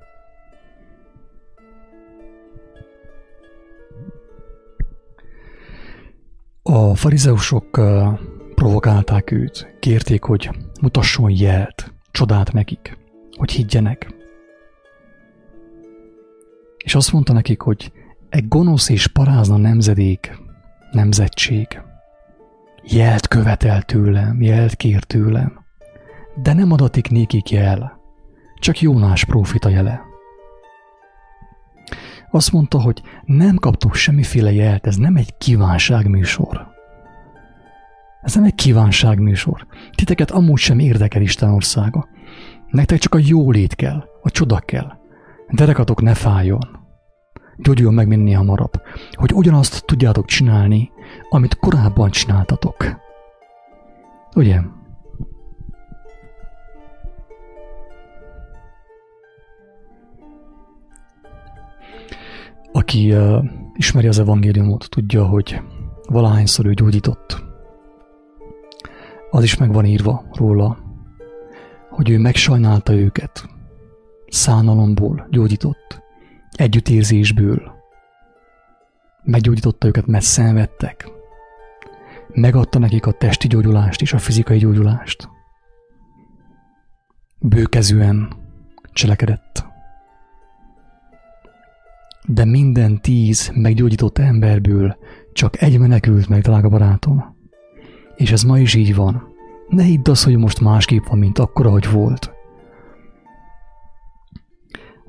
A 6.63 6.95
farizeusok 6.95 7.81
provokálták 8.55 9.31
őt, 9.31 9.77
kérték, 9.81 10.23
hogy 10.23 10.51
mutasson 10.81 11.31
jelt, 11.31 11.95
csodát 12.11 12.53
nekik, 12.53 12.99
hogy 13.37 13.51
higgyenek. 13.51 14.22
És 16.83 16.95
azt 16.95 17.13
mondta 17.13 17.33
nekik, 17.33 17.61
hogy 17.61 17.93
egy 18.29 18.49
gonosz 18.49 18.89
és 18.89 19.07
parázna 19.07 19.57
nemzedék, 19.57 20.39
nemzetség, 20.91 21.81
jelt 22.83 23.29
követel 23.29 23.83
tőlem, 23.83 24.43
jelt 24.43 24.75
kér 24.75 25.05
tőlem, 25.05 25.65
de 26.43 26.53
nem 26.53 26.73
adatik 26.73 27.11
nékik 27.11 27.51
jel, 27.51 28.01
csak 28.59 28.81
Jónás 28.81 29.25
prófita 29.25 29.69
jele. 29.69 30.01
Azt 32.31 32.53
mondta, 32.53 32.81
hogy 32.81 33.03
nem 33.25 33.57
kaptok 33.57 33.95
semmiféle 33.95 34.53
jelt, 34.53 34.87
ez 34.87 34.97
nem 34.97 35.17
egy 35.17 35.37
kívánságműsor. 35.39 36.67
Ez 38.23 38.35
nem 38.35 38.45
egy 38.45 38.55
kívánságműsor. 38.55 39.67
Titeket 39.95 40.31
amúgy 40.31 40.59
sem 40.59 40.79
érdekel 40.79 41.23
Isten 41.23 41.51
országa. 41.51 42.09
Nektek 42.71 42.99
csak 42.99 43.15
a 43.15 43.21
jólét 43.23 43.75
kell, 43.75 44.05
a 44.23 44.31
csoda 44.31 44.59
kell. 44.59 45.01
Derekatok 45.53 46.03
ne 46.03 46.15
fájjon. 46.15 46.81
Gyógyuljon 47.57 47.95
meg 47.95 48.09
minél 48.09 48.37
hamarabb. 48.37 48.73
Hogy 49.13 49.33
ugyanazt 49.33 49.85
tudjátok 49.87 50.27
csinálni, 50.27 50.91
amit 51.29 51.57
korábban 51.57 52.11
csináltatok. 52.11 53.01
Ugye? 54.35 54.61
Aki 62.73 63.13
uh, 63.13 63.45
ismeri 63.75 64.07
az 64.07 64.19
evangéliumot, 64.19 64.87
tudja, 64.91 65.25
hogy 65.27 65.61
valahányszor 66.09 66.67
ő 66.67 66.73
gyógyított 66.75 67.51
az 69.35 69.43
is 69.43 69.57
meg 69.57 69.73
van 69.73 69.85
írva 69.85 70.25
róla, 70.33 70.79
hogy 71.91 72.11
ő 72.11 72.19
megsajnálta 72.19 72.93
őket, 72.95 73.49
szánalomból 74.33 75.27
gyógyított, 75.31 76.03
együttérzésből. 76.51 77.73
Meggyógyította 79.23 79.87
őket, 79.87 80.07
mert 80.07 80.25
szenvedtek. 80.25 81.11
Megadta 82.29 82.79
nekik 82.79 83.07
a 83.07 83.13
testi 83.13 83.49
gyógyulást 83.49 84.01
és 84.01 84.13
a 84.13 84.19
fizikai 84.19 84.59
gyógyulást. 84.59 85.29
Bőkezűen 87.39 88.33
cselekedett. 88.93 89.65
De 92.27 92.45
minden 92.45 93.01
tíz 93.01 93.53
meggyógyított 93.55 94.19
emberből 94.19 94.97
csak 95.33 95.63
egy 95.63 95.79
menekült 95.79 96.29
meg, 96.29 96.41
drága 96.41 96.69
barátom. 96.69 97.37
És 98.17 98.33
ez 98.33 98.43
ma 98.43 98.59
is 98.59 98.75
így 98.75 98.95
van. 98.95 99.23
Ne 99.69 99.83
hidd 99.83 100.11
azt, 100.11 100.25
hogy 100.25 100.37
most 100.37 100.61
másképp 100.61 101.05
van, 101.05 101.19
mint 101.19 101.39
akkor, 101.39 101.67
ahogy 101.67 101.91
volt. 101.91 102.32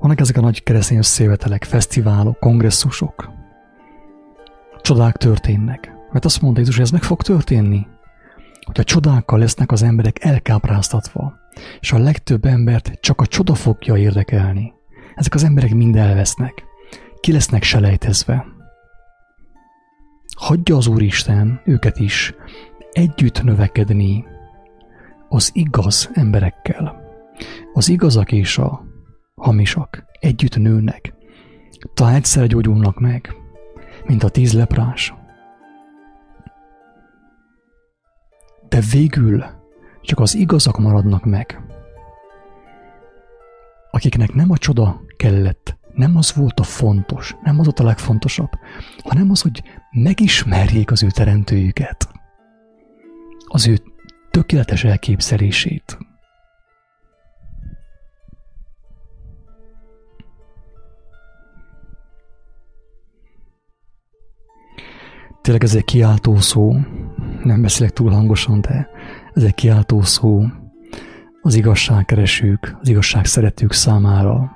Vannak 0.04 0.20
ezek 0.20 0.36
a 0.36 0.40
nagy 0.40 0.62
keresztény 0.62 0.98
összejövetelek, 0.98 1.64
fesztiválok, 1.64 2.38
kongresszusok. 2.38 3.30
Csodák 4.80 5.16
történnek. 5.16 5.92
Mert 6.12 6.24
azt 6.24 6.40
mondta 6.40 6.60
Jézus, 6.60 6.76
hogy 6.76 6.84
ez 6.84 6.90
meg 6.90 7.02
fog 7.02 7.22
történni. 7.22 7.86
Hogy 8.60 8.80
a 8.80 8.84
csodákkal 8.84 9.38
lesznek 9.38 9.72
az 9.72 9.82
emberek 9.82 10.24
elkápráztatva, 10.24 11.34
és 11.80 11.92
a 11.92 11.98
legtöbb 11.98 12.44
embert 12.44 13.00
csak 13.00 13.20
a 13.20 13.26
csoda 13.26 13.54
fogja 13.54 13.96
érdekelni. 13.96 14.72
Ezek 15.14 15.34
az 15.34 15.44
emberek 15.44 15.74
mind 15.74 15.96
elvesznek. 15.96 16.64
Ki 17.20 17.32
lesznek 17.32 17.62
selejtezve. 17.62 18.44
Hagyja 20.36 20.76
az 20.76 20.86
Úristen 20.86 21.60
őket 21.64 21.98
is, 21.98 22.34
együtt 22.92 23.42
növekedni 23.42 24.24
az 25.28 25.50
igaz 25.52 26.10
emberekkel. 26.12 27.02
Az 27.72 27.88
igazak 27.88 28.32
és 28.32 28.58
a 28.58 28.92
hamisak 29.34 30.04
együtt 30.20 30.56
nőnek. 30.56 31.14
Talán 31.94 32.14
egyszer 32.14 32.46
gyógyulnak 32.46 33.00
meg, 33.00 33.34
mint 34.06 34.22
a 34.22 34.28
tíz 34.28 34.52
leprás. 34.52 35.14
De 38.68 38.80
végül 38.92 39.44
csak 40.02 40.20
az 40.20 40.34
igazak 40.34 40.78
maradnak 40.78 41.24
meg, 41.24 41.60
akiknek 43.90 44.32
nem 44.32 44.50
a 44.50 44.58
csoda 44.58 45.00
kellett, 45.16 45.76
nem 45.94 46.16
az 46.16 46.34
volt 46.34 46.60
a 46.60 46.62
fontos, 46.62 47.36
nem 47.42 47.58
az 47.58 47.64
volt 47.64 47.80
a 47.80 47.84
legfontosabb, 47.84 48.50
hanem 49.02 49.30
az, 49.30 49.40
hogy 49.40 49.62
megismerjék 49.90 50.90
az 50.90 51.02
ő 51.02 51.08
teremtőjüket 51.08 52.08
az 53.54 53.66
ő 53.66 53.78
tökéletes 54.30 54.84
elképzelését. 54.84 55.98
Tényleg 65.44 65.64
ez 65.64 65.74
egy 65.74 65.84
kiáltó 65.84 66.36
szó, 66.36 66.76
nem 67.42 67.62
beszélek 67.62 67.92
túl 67.92 68.10
hangosan, 68.10 68.60
de 68.60 68.88
ez 69.32 69.42
egy 69.42 69.54
kiáltó 69.54 70.02
szó. 70.02 70.44
Az 71.42 71.54
igazságkeresők, 71.54 72.76
az 72.80 72.88
igazság 72.88 73.24
szeretők 73.24 73.72
számára, 73.72 74.50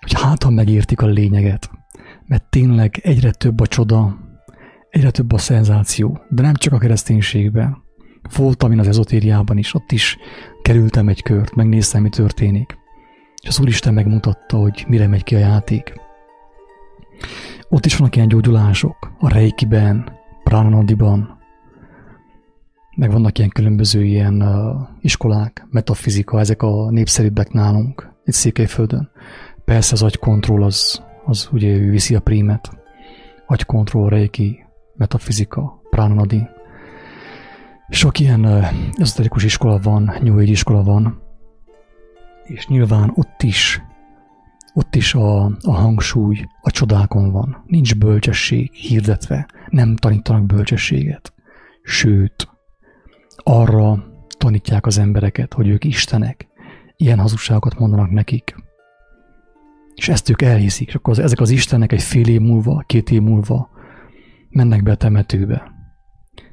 hogy 0.00 0.20
hát, 0.20 0.42
ha 0.42 0.50
megértik 0.50 1.00
a 1.00 1.06
lényeget, 1.06 1.70
mert 2.26 2.44
tényleg 2.50 3.00
egyre 3.02 3.30
több 3.30 3.60
a 3.60 3.66
csoda, 3.66 4.16
Egyre 4.96 5.10
több 5.10 5.32
a 5.32 5.38
szenzáció, 5.38 6.20
de 6.28 6.42
nem 6.42 6.54
csak 6.54 6.72
a 6.72 6.78
kereszténységben, 6.78 7.82
voltam 8.36 8.72
én 8.72 8.78
az 8.78 8.88
ezotériában 8.88 9.56
is, 9.56 9.74
ott 9.74 9.92
is 9.92 10.16
kerültem 10.62 11.08
egy 11.08 11.22
kört, 11.22 11.54
megnéztem, 11.54 12.02
mi 12.02 12.08
történik. 12.08 12.78
És 13.42 13.48
az 13.48 13.60
Úristen 13.60 13.94
megmutatta, 13.94 14.56
hogy 14.56 14.84
mire 14.88 15.06
megy 15.06 15.24
ki 15.24 15.34
a 15.34 15.38
játék. 15.38 15.94
Ott 17.68 17.86
is 17.86 17.96
vannak 17.96 18.16
ilyen 18.16 18.28
gyógyulások, 18.28 19.12
a 19.18 19.28
Reikiben, 19.28 20.12
Prananadiban, 20.44 21.38
meg 22.96 23.10
vannak 23.10 23.38
ilyen 23.38 23.50
különböző 23.50 24.04
ilyen 24.04 24.42
uh, 24.42 24.88
iskolák, 25.00 25.66
metafizika, 25.70 26.38
ezek 26.40 26.62
a 26.62 26.90
népszerűbbek 26.90 27.52
nálunk, 27.52 28.12
itt 28.24 28.34
Székelyföldön. 28.34 29.10
Persze 29.64 29.92
az 29.92 30.02
agykontroll 30.02 30.62
az, 30.62 31.02
az 31.24 31.48
ugye 31.52 31.78
viszi 31.78 32.14
a 32.14 32.20
prímet. 32.20 32.70
Agykontroll, 33.46 34.08
reiki, 34.08 34.64
metafizika, 34.94 35.80
pránanadi. 35.90 36.48
Sok 37.88 38.18
ilyen 38.18 38.44
uh, 38.44 38.66
ezoterikus 38.92 39.44
iskola 39.44 39.78
van, 39.82 40.14
New 40.20 40.34
Age 40.38 40.50
iskola 40.50 40.82
van, 40.82 41.22
és 42.44 42.66
nyilván 42.66 43.12
ott 43.14 43.42
is, 43.42 43.82
ott 44.76 44.94
is 44.94 45.14
a, 45.14 45.44
a 45.44 45.72
hangsúly 45.72 46.44
a 46.60 46.70
csodákon 46.70 47.32
van. 47.32 47.62
Nincs 47.66 47.94
bölcsesség 47.94 48.72
hirdetve, 48.72 49.48
nem 49.68 49.96
tanítanak 49.96 50.46
bölcsességet. 50.46 51.32
Sőt, 51.82 52.48
arra 53.36 54.04
tanítják 54.38 54.86
az 54.86 54.98
embereket, 54.98 55.52
hogy 55.54 55.68
ők 55.68 55.84
istenek. 55.84 56.46
Ilyen 56.96 57.18
hazugságokat 57.18 57.78
mondanak 57.78 58.10
nekik. 58.10 58.56
És 59.94 60.08
ezt 60.08 60.30
ők 60.30 60.42
elhiszik, 60.42 60.88
és 60.88 60.94
akkor 60.94 61.18
ezek 61.18 61.40
az 61.40 61.50
istenek 61.50 61.92
egy 61.92 62.02
fél 62.02 62.28
év 62.28 62.40
múlva, 62.40 62.84
két 62.86 63.10
év 63.10 63.22
múlva 63.22 63.70
mennek 64.48 64.82
be 64.82 64.90
a 64.90 64.96
temetőbe. 64.96 65.72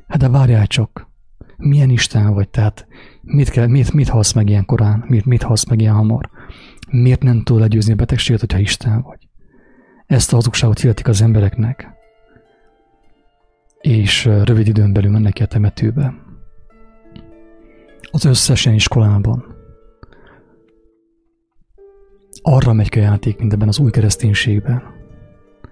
Hát 0.07 0.19
de 0.19 0.29
várjál 0.29 0.67
csak, 0.67 1.07
milyen 1.57 1.89
Isten 1.89 2.33
vagy, 2.33 2.49
tehát 2.49 2.87
mit, 3.21 3.49
kell, 3.49 3.67
mit, 3.67 3.93
mit 3.93 4.09
halsz 4.09 4.33
meg 4.33 4.49
ilyen 4.49 4.65
korán, 4.65 5.03
mit, 5.07 5.25
mit 5.25 5.43
halsz 5.43 5.69
meg 5.69 5.81
ilyen 5.81 5.93
hamar? 5.93 6.29
Miért 6.93 7.23
nem 7.23 7.43
tudod 7.43 7.61
legyőzni 7.61 7.91
a 7.91 7.95
betegséget, 7.95 8.39
hogyha 8.39 8.59
Isten 8.59 9.01
vagy? 9.01 9.27
Ezt 10.05 10.31
a 10.31 10.35
hazugságot 10.35 10.79
hirdetik 10.79 11.07
az 11.07 11.21
embereknek, 11.21 11.89
és 13.81 14.25
rövid 14.25 14.67
időn 14.67 14.93
belül 14.93 15.11
mennek 15.11 15.33
ki 15.33 15.43
a 15.43 15.45
temetőbe. 15.45 16.13
Az 18.11 18.25
összes 18.25 18.65
ilyen 18.65 18.77
iskolában. 18.77 19.55
Arra 22.41 22.73
megy 22.73 22.89
ki 22.89 22.99
a 22.99 23.01
játék, 23.01 23.37
mint 23.37 23.53
ebben 23.53 23.67
az 23.67 23.79
új 23.79 23.91
kereszténységben, 23.91 24.83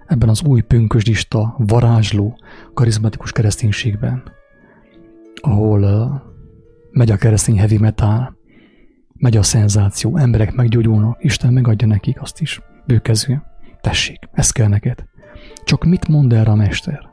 ebben 0.06 0.28
az 0.28 0.42
új 0.42 0.60
pünkösdista, 0.60 1.54
varázsló, 1.58 2.38
karizmatikus 2.74 3.32
kereszténységben, 3.32 4.22
ahol 5.34 5.82
uh, 5.82 6.20
megy 6.90 7.10
a 7.10 7.16
keresztény 7.16 7.58
heavy 7.58 7.78
metal, 7.78 8.40
megy 9.22 9.36
a 9.36 9.42
szenzáció, 9.42 10.16
emberek 10.16 10.54
meggyógyulnak, 10.54 11.24
Isten 11.24 11.52
megadja 11.52 11.86
nekik 11.86 12.20
azt 12.20 12.40
is, 12.40 12.60
bőkező. 12.86 13.42
Tessék, 13.80 14.28
ez 14.32 14.50
kell 14.50 14.68
neked. 14.68 15.04
Csak 15.64 15.84
mit 15.84 16.08
mond 16.08 16.32
erre 16.32 16.50
a 16.50 16.54
mester? 16.54 17.08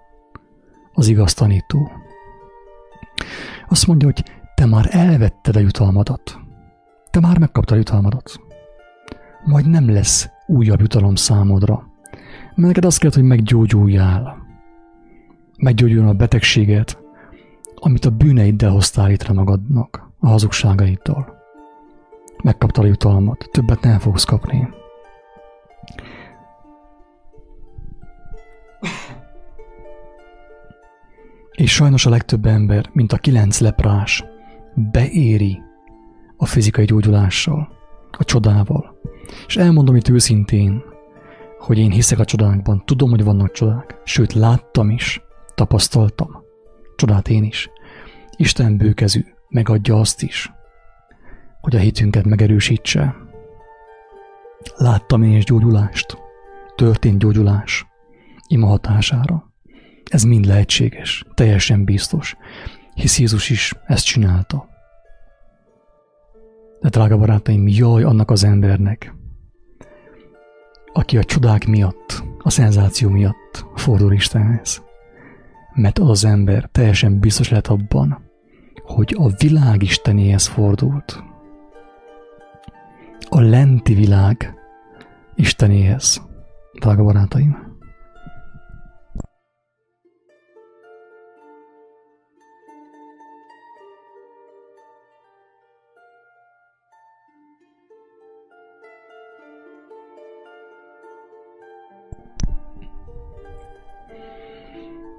Az 0.94 1.08
igaz 1.08 1.34
tanító. 1.34 1.92
Azt 3.68 3.88
mondja, 3.88 4.08
hogy 4.08 4.24
te 4.56 4.66
már 4.66 4.88
elvetted 4.90 5.56
a 5.56 5.60
jutalmadat. 5.60 6.40
Te 7.12 7.20
már 7.20 7.38
megkaptad 7.38 7.76
a 7.76 7.80
jutalmadat. 7.80 8.40
Majd 9.46 9.70
nem 9.70 9.90
lesz 9.90 10.30
újabb 10.48 10.80
jutalom 10.80 11.16
számodra. 11.16 11.88
Mert 12.44 12.68
neked 12.68 12.86
azt 12.86 13.00
kell, 13.00 13.12
hogy 13.14 13.24
meggyógyuljál. 13.24 14.38
Meggyógyuljon 15.58 16.08
a 16.08 16.14
betegséget, 16.14 17.00
amit 17.76 18.06
a 18.06 18.10
bűneiddel 18.10 18.72
hoztál 18.72 19.08
létre 19.08 19.34
magadnak, 19.34 20.12
a 20.20 20.28
hazugságaiddal. 20.28 21.39
Megkaptad 22.44 22.84
a 22.84 22.88
jutalmat, 22.88 23.50
többet 23.52 23.82
nem 23.82 24.00
fogsz 24.00 24.24
kapni. 24.24 24.70
És 31.52 31.74
sajnos 31.74 32.06
a 32.06 32.10
legtöbb 32.10 32.46
ember, 32.46 32.90
mint 32.94 33.12
a 33.12 33.18
kilenc 33.18 33.60
leprás, 33.60 34.24
beéri 34.76 35.62
a 36.38 36.46
fizikai 36.46 36.86
gyógyulással, 36.86 37.70
a 38.12 38.24
csodával. 38.24 39.00
És 39.48 39.58
elmondom 39.58 39.96
itt 39.96 40.10
őszintén, 40.10 40.84
hogy 41.60 41.78
én 41.78 41.92
hiszek 41.92 42.20
a 42.20 42.26
csodákban, 42.26 42.84
tudom, 42.86 43.10
hogy 43.10 43.24
vannak 43.24 43.52
csodák, 43.52 44.02
sőt 44.04 44.34
láttam 44.34 44.90
is, 44.90 45.22
tapasztaltam. 45.56 46.44
Csodát 46.96 47.30
én 47.30 47.44
is. 47.44 47.70
Isten 48.36 48.78
bőkezű, 48.78 49.26
megadja 49.50 50.00
azt 50.00 50.22
is, 50.24 50.52
hogy 51.62 51.76
a 51.76 51.80
hitünket 51.80 52.26
megerősítse. 52.26 53.16
Láttam 54.76 55.24
én 55.24 55.36
is 55.36 55.44
gyógyulást, 55.44 56.18
történt 56.76 57.20
gyógyulás, 57.20 57.86
ima 58.48 58.68
hatására. 58.68 59.52
Ez 60.06 60.24
mind 60.24 60.46
lehetséges, 60.46 61.26
teljesen 61.34 61.84
biztos, 61.84 62.36
hisz 62.94 63.20
Jézus 63.20 63.50
is 63.50 63.74
ezt 63.86 64.06
csinálta. 64.06 64.68
De 66.80 66.90
drága 66.90 67.18
barátaim, 67.18 67.68
jaj 67.68 68.04
annak 68.04 68.32
az 68.32 68.44
embernek, 68.44 69.14
aki 70.94 71.18
a 71.18 71.24
csodák 71.24 71.68
miatt, 71.68 72.24
a 72.38 72.50
szenzáció 72.50 73.10
miatt 73.10 73.66
fordul 73.76 74.14
Istenhez. 74.14 74.84
Mert 75.74 76.00
az 76.00 76.26
ember 76.26 76.70
teljesen 76.72 77.20
biztos 77.20 77.50
lehet 77.50 77.68
abban, 77.68 78.32
hogy 78.84 79.16
a 79.18 79.30
világ 79.38 79.84
Istenéhez 79.84 80.48
fordult. 80.48 81.24
A 83.30 83.42
lenti 83.42 83.94
világ 83.94 84.54
Istenéhez, 85.36 86.22
drága 86.80 87.04
barátaim. 87.04 87.58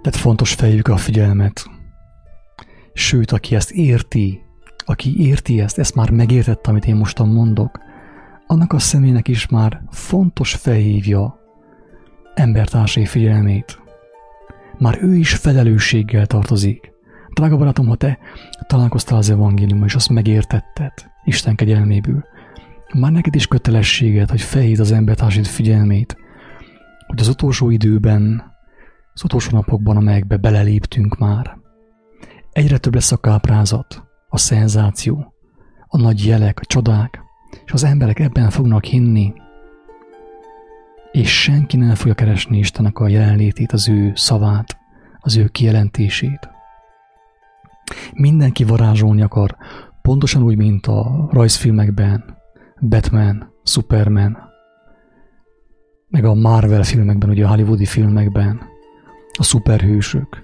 Tehát 0.03 0.19
fontos 0.19 0.55
fejük 0.55 0.89
a 0.89 0.97
figyelmet. 0.97 1.65
Sőt, 2.93 3.31
aki 3.33 3.55
ezt 3.55 3.71
érti, 3.71 4.43
aki 4.85 5.27
érti 5.29 5.61
ezt, 5.61 5.79
ezt 5.79 5.95
már 5.95 6.11
megértette, 6.11 6.71
amit 6.71 6.87
én 6.87 6.97
mostan 6.97 7.29
mondok, 7.29 7.89
annak 8.51 8.73
a 8.73 8.79
személynek 8.79 9.29
is 9.29 9.49
már 9.49 9.83
fontos 9.91 10.55
felhívja 10.55 11.39
embertársai 12.35 13.07
figyelmét. 13.07 13.79
Már 14.79 14.99
ő 15.03 15.15
is 15.15 15.35
felelősséggel 15.35 16.27
tartozik. 16.27 16.93
Drága 17.35 17.57
barátom, 17.57 17.87
ha 17.87 17.95
te 17.95 18.19
találkoztál 18.67 19.19
az 19.19 19.31
evangéliummal, 19.31 19.87
és 19.87 19.95
azt 19.95 20.09
megértetted 20.09 20.93
Isten 21.25 21.55
kegyelméből, 21.55 22.25
már 22.95 23.13
neked 23.13 23.35
is 23.35 23.47
kötelességed, 23.47 24.31
hogy 24.31 24.41
felhívd 24.41 24.81
az 24.81 24.93
embertársaid 24.93 25.47
figyelmét, 25.47 26.17
hogy 27.07 27.21
az 27.21 27.29
utolsó 27.29 27.71
időben 27.71 28.53
az 29.13 29.25
utolsó 29.25 29.57
napokban, 29.57 29.97
amelyekbe 29.97 30.37
beleléptünk 30.37 31.19
már. 31.19 31.59
Egyre 32.53 32.79
több 32.79 32.95
lesz 32.95 33.13
a 33.13 33.17
káprázat, 33.17 34.05
a 34.29 34.39
szenzáció, 34.39 35.35
a 35.87 35.99
nagy 35.99 36.27
jelek, 36.27 36.59
a 36.61 36.65
csodák, 36.67 37.29
és 37.65 37.73
az 37.73 37.85
emberek 37.85 38.19
ebben 38.19 38.51
fognak 38.51 38.85
hinni, 38.85 39.33
és 41.13 41.43
senki 41.43 41.77
nem 41.77 41.95
fogja 41.95 42.15
keresni 42.15 42.59
Istennek 42.59 42.99
a 42.99 43.09
jelenlétét, 43.09 43.73
az 43.73 43.89
ő 43.89 44.13
szavát, 44.15 44.79
az 45.21 45.37
ő 45.37 45.47
kijelentését. 45.47 46.49
Mindenki 48.13 48.65
varázsolni 48.65 49.23
akar, 49.23 49.57
pontosan 50.03 50.43
úgy, 50.43 50.57
mint 50.57 50.87
a 50.87 51.29
rajzfilmekben, 51.31 52.39
Batman, 52.81 53.53
Superman, 53.65 54.39
meg 56.09 56.25
a 56.25 56.35
Marvel 56.35 56.83
filmekben, 56.83 57.31
ugye 57.31 57.45
a 57.45 57.49
hollywoodi 57.49 57.87
filmekben, 57.87 58.61
a 59.39 59.43
szuperhősök. 59.43 60.43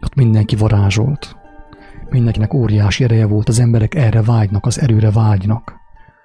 Ott 0.00 0.14
mindenki 0.14 0.56
varázsolt. 0.56 1.36
Mindenkinek 2.08 2.54
óriási 2.54 3.04
ereje 3.04 3.26
volt, 3.26 3.48
az 3.48 3.58
emberek 3.58 3.94
erre 3.94 4.22
vágynak, 4.22 4.66
az 4.66 4.80
erőre 4.80 5.10
vágynak, 5.10 5.79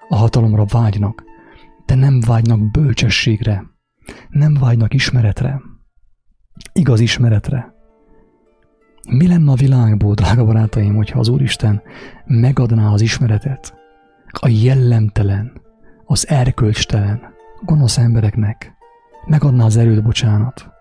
a 0.07 0.15
hatalomra 0.15 0.65
vágynak, 0.65 1.23
de 1.85 1.95
nem 1.95 2.19
vágynak 2.19 2.71
bölcsességre, 2.71 3.63
nem 4.29 4.53
vágynak 4.53 4.93
ismeretre, 4.93 5.61
igaz 6.73 6.99
ismeretre. 6.99 7.73
Mi 9.09 9.27
lenne 9.27 9.51
a 9.51 9.55
világból, 9.55 10.13
drága 10.13 10.45
barátaim, 10.45 10.95
hogyha 10.95 11.19
az 11.19 11.27
Úristen 11.27 11.81
megadná 12.25 12.91
az 12.91 13.01
ismeretet 13.01 13.73
a 14.39 14.47
jellemtelen, 14.47 15.61
az 16.05 16.27
erkölcstelen, 16.27 17.21
gonosz 17.61 17.97
embereknek, 17.97 18.73
megadná 19.25 19.65
az 19.65 19.77
erőt, 19.77 20.03
bocsánat, 20.03 20.73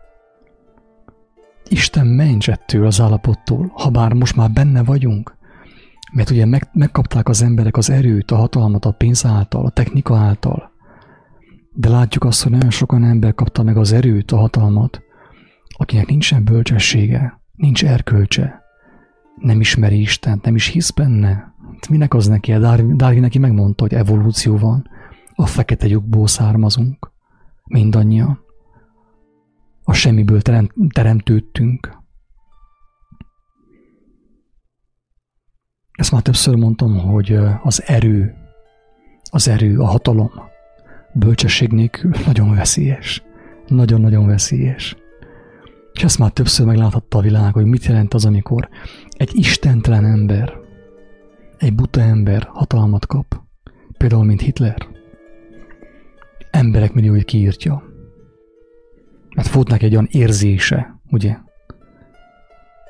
Isten 1.69 2.07
ments 2.07 2.49
ettől 2.49 2.87
az 2.87 3.01
állapottól, 3.01 3.73
ha 3.75 3.91
bár 3.91 4.13
most 4.13 4.37
már 4.37 4.51
benne 4.51 4.83
vagyunk, 4.83 5.37
Mert 6.14 6.31
ugye 6.31 6.46
meg, 6.46 6.68
megkapták 6.72 7.29
az 7.29 7.42
emberek 7.42 7.77
az 7.77 7.90
erőt, 7.90 8.31
a 8.31 8.37
hatalmat 8.37 8.85
a 8.85 8.92
pénz 8.92 9.24
által, 9.24 9.66
a 9.66 9.70
technika 9.70 10.16
által. 10.16 10.72
De 11.72 11.88
látjuk 11.88 12.24
azt, 12.24 12.42
hogy 12.42 12.53
nagyon 12.53 12.70
sokan 12.70 13.05
ember 13.05 13.35
kapta 13.35 13.62
meg 13.62 13.77
az 13.77 13.92
erőt, 13.92 14.31
a 14.33 14.37
hatalmat, 14.37 15.03
akinek 15.77 16.07
nincsen 16.07 16.44
bölcsessége, 16.44 17.40
nincs 17.53 17.85
erkölcse, 17.85 18.62
nem 19.37 19.61
ismeri 19.61 20.00
Istent, 20.00 20.44
nem 20.44 20.55
is 20.55 20.66
hisz 20.66 20.90
benne. 20.90 21.55
Minek 21.88 22.14
az 22.14 22.27
neki? 22.27 22.53
Darwin, 22.53 22.96
Darwin 22.96 23.20
neki 23.20 23.38
megmondta, 23.38 23.83
hogy 23.83 23.94
evolúció 23.94 24.57
van. 24.57 24.88
A 25.35 25.46
fekete 25.46 25.87
lyukból 25.87 26.27
származunk. 26.27 27.12
Mindannyian. 27.64 28.38
A 29.83 29.92
semmiből 29.92 30.42
terem, 30.42 30.68
teremtődtünk. 30.92 32.04
Ezt 35.94 36.12
már 36.12 36.22
többször 36.22 36.54
mondtam, 36.54 36.98
hogy 36.98 37.38
az 37.62 37.83
erő, 37.87 38.35
az 39.30 39.48
erő, 39.48 39.78
a 39.78 39.85
hatalom 39.85 40.30
bölcsesség 41.12 41.72
nélkül 41.72 42.11
nagyon 42.26 42.54
veszélyes. 42.54 43.22
Nagyon-nagyon 43.66 44.26
veszélyes. 44.26 44.96
És 45.92 46.04
ezt 46.04 46.18
már 46.18 46.30
többször 46.30 46.66
megláthatta 46.66 47.18
a 47.18 47.20
világ, 47.20 47.52
hogy 47.52 47.64
mit 47.64 47.85
jelent 47.85 48.14
az, 48.14 48.24
amikor 48.24 48.68
egy 49.09 49.30
istentelen 49.35 50.04
ember, 50.04 50.52
egy 51.59 51.74
buta 51.74 52.00
ember 52.00 52.48
hatalmat 52.52 53.07
kap, 53.07 53.40
például 53.98 54.24
mint 54.24 54.40
Hitler. 54.40 54.88
Emberek 56.50 56.92
milliói 56.92 57.24
kiírtja. 57.24 57.83
Mert 59.35 59.68
neki 59.68 59.85
egy 59.85 59.92
olyan 59.92 60.09
érzése, 60.11 61.00
ugye, 61.11 61.37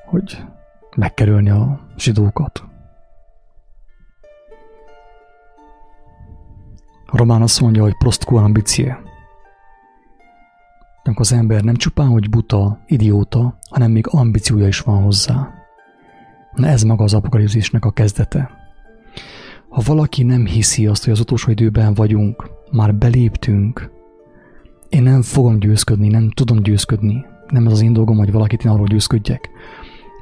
hogy 0.07 0.45
megkerülni 0.97 1.51
a 1.51 1.89
zsidókat. 1.97 2.73
A 7.15 7.17
román 7.17 7.43
azt 7.43 7.61
mondja, 7.61 7.83
hogy 7.83 7.97
prostku 7.97 8.37
ambície. 8.37 9.03
Amikor 11.03 11.21
az 11.21 11.33
ember 11.33 11.63
nem 11.63 11.75
csupán, 11.75 12.07
hogy 12.07 12.31
buta, 12.31 12.81
idióta, 12.87 13.59
hanem 13.71 13.91
még 13.91 14.07
ambíciója 14.11 14.67
is 14.67 14.81
van 14.81 15.03
hozzá. 15.03 15.51
Na 16.55 16.67
ez 16.67 16.83
maga 16.83 17.05
az 17.05 17.15
apokalipszisnek 17.15 17.85
a 17.85 17.91
kezdete. 17.91 18.51
Ha 19.69 19.83
valaki 19.85 20.23
nem 20.23 20.47
hiszi 20.47 20.87
azt, 20.87 21.05
hogy 21.05 21.13
az 21.13 21.21
utolsó 21.21 21.51
időben 21.51 21.95
vagyunk, 21.95 22.51
már 22.71 22.95
beléptünk, 22.95 23.91
én 24.89 25.03
nem 25.03 25.23
fogom 25.23 25.59
győzködni, 25.59 26.09
nem 26.09 26.31
tudom 26.31 26.63
győzködni. 26.63 27.25
Nem 27.49 27.67
ez 27.67 27.73
az 27.73 27.83
én 27.83 27.93
dolgom, 27.93 28.17
hogy 28.17 28.33
valakit 28.33 28.65
én 28.65 28.71
arról 28.71 28.87
győzködjek, 28.87 29.51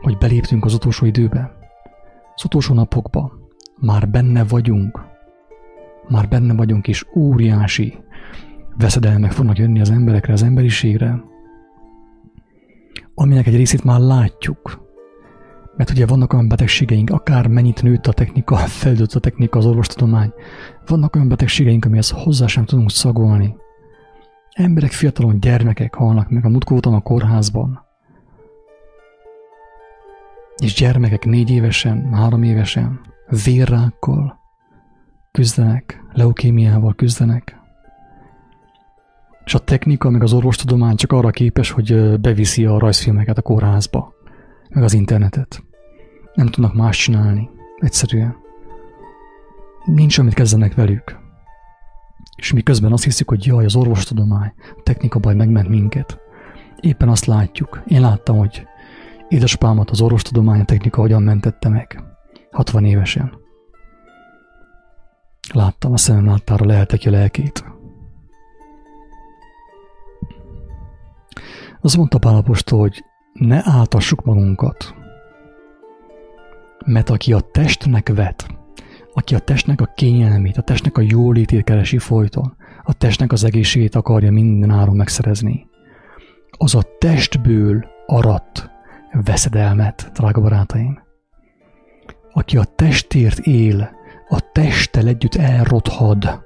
hogy 0.02 0.18
beléptünk 0.18 0.64
az 0.64 0.74
utolsó 0.74 1.07
időbe. 1.07 1.52
Az 2.35 2.44
utolsó 2.44 2.74
napokba 2.74 3.33
már 3.81 4.09
benne 4.09 4.44
vagyunk, 4.44 5.11
már 6.08 6.28
benne 6.28 6.54
vagyunk, 6.54 6.88
és 6.88 7.06
óriási 7.16 7.98
veszedelmek 8.76 9.32
fognak 9.32 9.58
jönni 9.58 9.80
az 9.80 9.90
emberekre, 9.90 10.32
az 10.32 10.42
emberiségre, 10.42 11.22
aminek 13.14 13.46
egy 13.46 13.56
részét 13.56 13.84
már 13.84 14.00
látjuk. 14.00 14.80
Mert 15.76 15.90
ugye 15.90 16.06
vannak 16.06 16.32
olyan 16.32 16.48
betegségeink, 16.48 17.10
akár 17.10 17.46
mennyit 17.46 17.82
nőtt 17.82 18.06
a 18.06 18.12
technika, 18.12 18.56
feldőtt 18.82 19.12
a 19.12 19.20
technika, 19.20 19.58
az 19.58 19.66
orvostudomány, 19.66 20.32
vannak 20.86 21.14
olyan 21.14 21.28
betegségeink, 21.28 21.84
amihez 21.84 22.10
hozzá 22.10 22.46
sem 22.46 22.64
tudunk 22.64 22.90
szagolni. 22.90 23.56
Emberek, 24.52 24.90
fiatalon 24.90 25.40
gyermekek 25.40 25.94
halnak 25.94 26.30
meg, 26.30 26.44
a 26.44 26.48
múltkor 26.48 26.80
a 26.82 27.00
kórházban. 27.00 27.84
És 30.56 30.74
gyermekek 30.74 31.24
négy 31.24 31.50
évesen, 31.50 32.12
három 32.14 32.42
évesen, 32.42 33.00
vérrákkal 33.44 34.41
küzdenek, 35.32 36.02
leukémiával 36.12 36.94
küzdenek, 36.94 37.60
és 39.44 39.54
a 39.54 39.58
technika, 39.58 40.10
meg 40.10 40.22
az 40.22 40.32
orvostudomány 40.32 40.96
csak 40.96 41.12
arra 41.12 41.30
képes, 41.30 41.70
hogy 41.70 42.20
beviszi 42.20 42.64
a 42.64 42.78
rajzfilmeket 42.78 43.38
a 43.38 43.42
kórházba, 43.42 44.14
meg 44.68 44.84
az 44.84 44.92
internetet. 44.92 45.62
Nem 46.34 46.46
tudnak 46.46 46.74
más 46.74 46.98
csinálni. 46.98 47.50
Egyszerűen. 47.78 48.36
Nincs, 49.84 50.18
amit 50.18 50.34
kezdenek 50.34 50.74
velük. 50.74 51.18
És 52.36 52.52
mi 52.52 52.62
közben 52.62 52.92
azt 52.92 53.04
hiszik, 53.04 53.28
hogy 53.28 53.46
jaj, 53.46 53.64
az 53.64 53.76
orvostudomány, 53.76 54.52
a 54.76 54.82
technika 54.82 55.18
baj 55.18 55.34
megment 55.34 55.68
minket. 55.68 56.18
Éppen 56.80 57.08
azt 57.08 57.24
látjuk. 57.24 57.82
Én 57.86 58.00
láttam, 58.00 58.38
hogy 58.38 58.66
édesapámat 59.28 59.90
az 59.90 60.00
orvostudomány, 60.00 60.60
a 60.60 60.64
technika 60.64 61.00
hogyan 61.00 61.22
mentette 61.22 61.68
meg. 61.68 62.02
60 62.50 62.84
évesen. 62.84 63.41
Láttam, 65.52 65.92
a 65.92 65.96
szemem 65.96 66.26
láttára 66.26 66.66
lehetek 66.66 67.00
a 67.04 67.10
lelkét. 67.10 67.64
Az 71.80 71.94
mondta 71.94 72.18
Pálapostól, 72.18 72.78
hogy 72.78 73.04
ne 73.32 73.60
áltassuk 73.64 74.24
magunkat. 74.24 74.94
Mert 76.86 77.10
aki 77.10 77.32
a 77.32 77.40
testnek 77.40 78.08
vet, 78.14 78.46
aki 79.14 79.34
a 79.34 79.38
testnek 79.38 79.80
a 79.80 79.92
kényelmét, 79.94 80.56
a 80.56 80.62
testnek 80.62 80.98
a 80.98 81.04
jólétét 81.08 81.64
keresi 81.64 81.98
folyton, 81.98 82.56
a 82.82 82.94
testnek 82.94 83.32
az 83.32 83.44
egészségét 83.44 83.94
akarja 83.94 84.32
minden 84.32 84.70
áron 84.70 84.96
megszerezni, 84.96 85.66
az 86.50 86.74
a 86.74 86.82
testből 86.98 87.84
arat 88.06 88.70
veszedelmet, 89.12 90.10
drága 90.14 90.40
barátaim. 90.40 91.02
Aki 92.32 92.56
a 92.56 92.64
testért 92.64 93.38
él, 93.38 93.90
a 94.32 94.52
testtel 94.52 95.06
együtt 95.06 95.34
elrothad, 95.34 96.44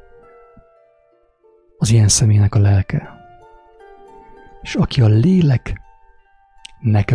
az 1.79 1.90
ilyen 1.90 2.09
személynek 2.09 2.55
a 2.55 2.59
lelke 2.59 3.16
és 4.66 4.75
aki 4.75 5.01
a 5.01 5.07
léleknek 5.07 5.81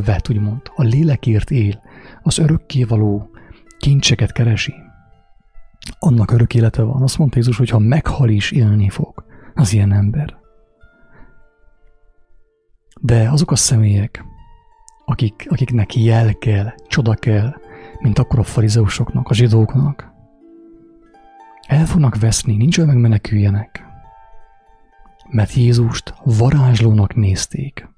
vet, 0.05 0.29
úgymond, 0.29 0.62
a 0.75 0.84
lélekért 0.84 1.51
él, 1.51 1.81
az 2.21 2.38
örökkévaló 2.38 3.29
kincseket 3.77 4.31
keresi, 4.31 4.73
annak 5.99 6.31
örök 6.31 6.53
élete 6.53 6.81
van. 6.81 7.01
Azt 7.01 7.17
mondta 7.17 7.38
Jézus, 7.38 7.57
hogy 7.57 7.69
ha 7.69 7.79
meghal 7.79 8.29
is, 8.29 8.51
élni 8.51 8.89
fog 8.89 9.25
az 9.53 9.73
ilyen 9.73 9.91
ember. 9.91 10.38
De 13.01 13.29
azok 13.29 13.51
a 13.51 13.55
személyek, 13.55 14.23
akik, 15.05 15.45
akiknek 15.49 15.95
jel 15.95 16.34
kell, 16.34 16.73
csoda 16.88 17.13
kell, 17.13 17.53
mint 17.99 18.19
akkor 18.19 18.39
a 18.39 18.43
farizeusoknak, 18.43 19.29
a 19.29 19.34
zsidóknak, 19.34 20.11
el 21.67 21.86
fognak 21.86 22.19
veszni, 22.19 22.56
nincs 22.56 22.78
olyan 22.78 22.89
megmeneküljenek 22.89 23.89
mert 25.32 25.54
Jézust 25.54 26.13
varázslónak 26.24 27.15
nézték. 27.15 27.89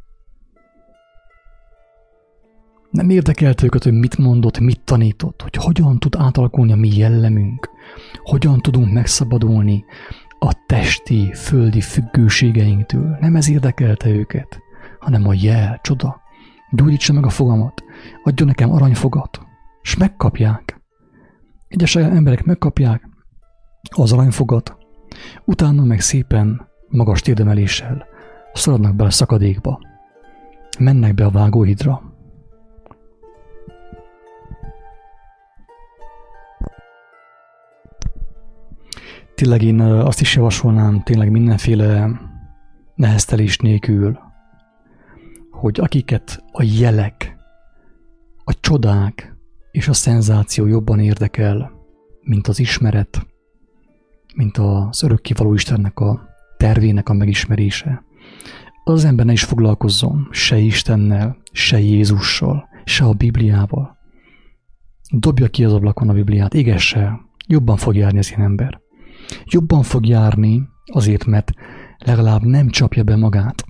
Nem 2.89 3.09
érdekelt 3.09 3.63
őket, 3.63 3.83
hogy 3.83 3.93
mit 3.93 4.17
mondott, 4.17 4.59
mit 4.59 4.81
tanított, 4.81 5.41
hogy 5.41 5.55
hogyan 5.55 5.99
tud 5.99 6.15
átalakulni 6.17 6.71
a 6.71 6.75
mi 6.75 6.97
jellemünk, 6.97 7.69
hogyan 8.23 8.59
tudunk 8.59 8.91
megszabadulni 8.93 9.85
a 10.39 10.63
testi, 10.67 11.33
földi 11.33 11.81
függőségeinktől. 11.81 13.17
Nem 13.19 13.35
ez 13.35 13.49
érdekelte 13.49 14.09
őket, 14.09 14.59
hanem 14.99 15.27
a 15.27 15.33
jel, 15.33 15.79
csoda. 15.81 16.21
Gyógyítsa 16.71 17.13
meg 17.13 17.25
a 17.25 17.29
fogamat, 17.29 17.83
adjon 18.23 18.47
nekem 18.47 18.71
aranyfogat, 18.71 19.41
és 19.81 19.95
megkapják. 19.95 20.81
Egyes 21.67 21.95
emberek 21.95 22.43
megkapják 22.43 23.09
az 23.91 24.11
aranyfogat, 24.11 24.77
utána 25.45 25.83
meg 25.83 25.99
szépen 25.99 26.67
magas 26.89 27.21
térdemeléssel 27.21 28.05
szaladnak 28.53 28.95
be 28.95 29.03
a 29.03 29.09
szakadékba, 29.09 29.79
mennek 30.79 31.13
be 31.13 31.25
a 31.25 31.29
vágóhidra. 31.29 32.01
Tényleg 39.35 39.61
én 39.61 39.79
azt 39.79 40.21
is 40.21 40.35
javasolnám, 40.35 41.03
tényleg 41.03 41.31
mindenféle 41.31 42.09
neheztelés 42.95 43.57
nélkül, 43.57 44.19
hogy 45.51 45.79
akiket 45.79 46.43
a 46.51 46.63
jelek, 46.63 47.37
a 48.43 48.59
csodák 48.59 49.35
és 49.71 49.87
a 49.87 49.93
szenzáció 49.93 50.65
jobban 50.65 50.99
érdekel, 50.99 51.71
mint 52.21 52.47
az 52.47 52.59
ismeret, 52.59 53.32
mint 54.33 54.57
az 54.57 55.03
örökkivaló 55.03 55.53
Istennek 55.53 55.99
a 55.99 56.29
tervének 56.57 57.09
a 57.09 57.13
megismerése. 57.13 58.03
Az 58.83 59.05
ember 59.05 59.25
ne 59.25 59.31
is 59.31 59.43
foglalkozzon 59.43 60.27
se 60.31 60.57
Istennel, 60.57 61.37
se 61.51 61.79
Jézussal, 61.79 62.67
se 62.83 63.05
a 63.05 63.13
Bibliával. 63.13 63.97
Dobja 65.11 65.47
ki 65.47 65.63
az 65.63 65.73
ablakon 65.73 66.09
a 66.09 66.13
Bibliát, 66.13 66.53
égesse 66.53 67.19
jobban 67.47 67.77
fog 67.77 67.95
járni 67.95 68.17
az 68.17 68.29
ilyen 68.29 68.41
ember. 68.41 68.81
Jobban 69.45 69.83
fog 69.83 70.05
járni 70.05 70.67
azért, 70.85 71.25
mert 71.25 71.51
legalább 71.97 72.41
nem 72.41 72.69
csapja 72.69 73.03
be 73.03 73.15
magát. 73.15 73.63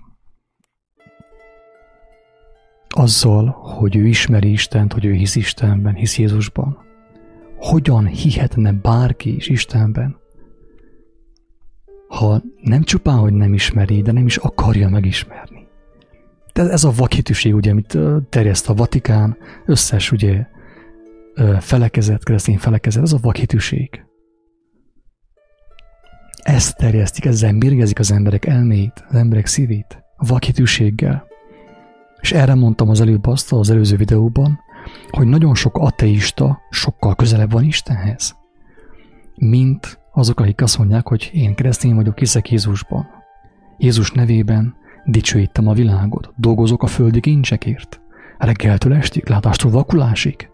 Azzal, 2.96 3.48
hogy 3.50 3.96
ő 3.96 4.08
ismeri 4.08 4.52
Istent, 4.52 4.94
hogy 4.94 5.06
ő 5.06 5.14
hisz 5.14 5.36
Istenben, 5.36 5.94
hisz 5.94 6.18
Jézusban. 6.18 6.78
hogyan 7.58 8.08
hihetne 8.08 8.72
bárki 8.72 9.36
is 9.36 9.50
Istenben, 9.50 10.18
ha 12.14 12.42
nem 12.62 12.84
csupán, 12.84 13.18
hogy 13.18 13.34
nem 13.34 13.54
ismeri, 13.54 14.02
de 14.02 14.12
nem 14.12 14.26
is 14.26 14.38
akarja 14.38 14.90
megismerni. 14.90 15.68
De 16.54 16.70
ez 16.70 16.84
a 16.84 16.92
vakhitűség, 16.92 17.56
ugye, 17.56 17.72
amit 17.72 17.98
terjeszt 18.30 18.70
a 18.70 18.74
Vatikán, 18.74 19.38
összes 19.66 20.12
ugye 20.12 20.46
felekezet, 21.60 22.24
keresztény 22.24 22.58
felekezet, 22.58 23.04
ez 23.04 23.14
a 23.14 23.20
vakhitűség. 23.22 24.06
Ezt 26.44 26.78
terjesztik, 26.78 27.26
ezzel 27.26 27.54
mérgezik 27.54 28.00
az 28.00 28.12
emberek 28.12 28.46
elméit, 28.46 29.06
az 29.10 29.16
emberek 29.16 29.46
szívét, 29.46 30.04
a 30.16 30.26
vakhitűséggel. 30.26 31.28
És 32.22 32.32
erre 32.32 32.56
mondtam 32.56 32.90
az 32.90 33.02
előbb 33.02 33.26
azt 33.26 33.54
az 33.54 33.70
előző 33.70 33.96
videóban, 33.96 34.60
hogy 35.10 35.28
nagyon 35.28 35.56
sok 35.56 35.78
ateista 35.78 36.60
sokkal 36.70 37.16
közelebb 37.16 37.52
van 37.52 37.64
Istenhez, 37.64 38.36
mint 39.36 40.02
azok, 40.14 40.40
akik 40.40 40.62
azt 40.62 40.78
mondják, 40.78 41.08
hogy 41.08 41.30
én 41.34 41.56
keresztény 41.56 41.96
vagyok, 41.96 42.20
hiszek 42.20 42.52
Jézusban. 42.52 43.08
Jézus 43.78 44.12
nevében 44.12 44.76
dicsőítem 45.06 45.68
a 45.68 45.74
világot, 45.74 46.34
dolgozok 46.36 46.84
a 46.84 46.88
földi 46.88 47.20
kincsekért, 47.20 48.02
reggeltől 48.38 48.94
estig, 48.94 49.28
látástól 49.30 49.72
vakulásig. 49.72 50.50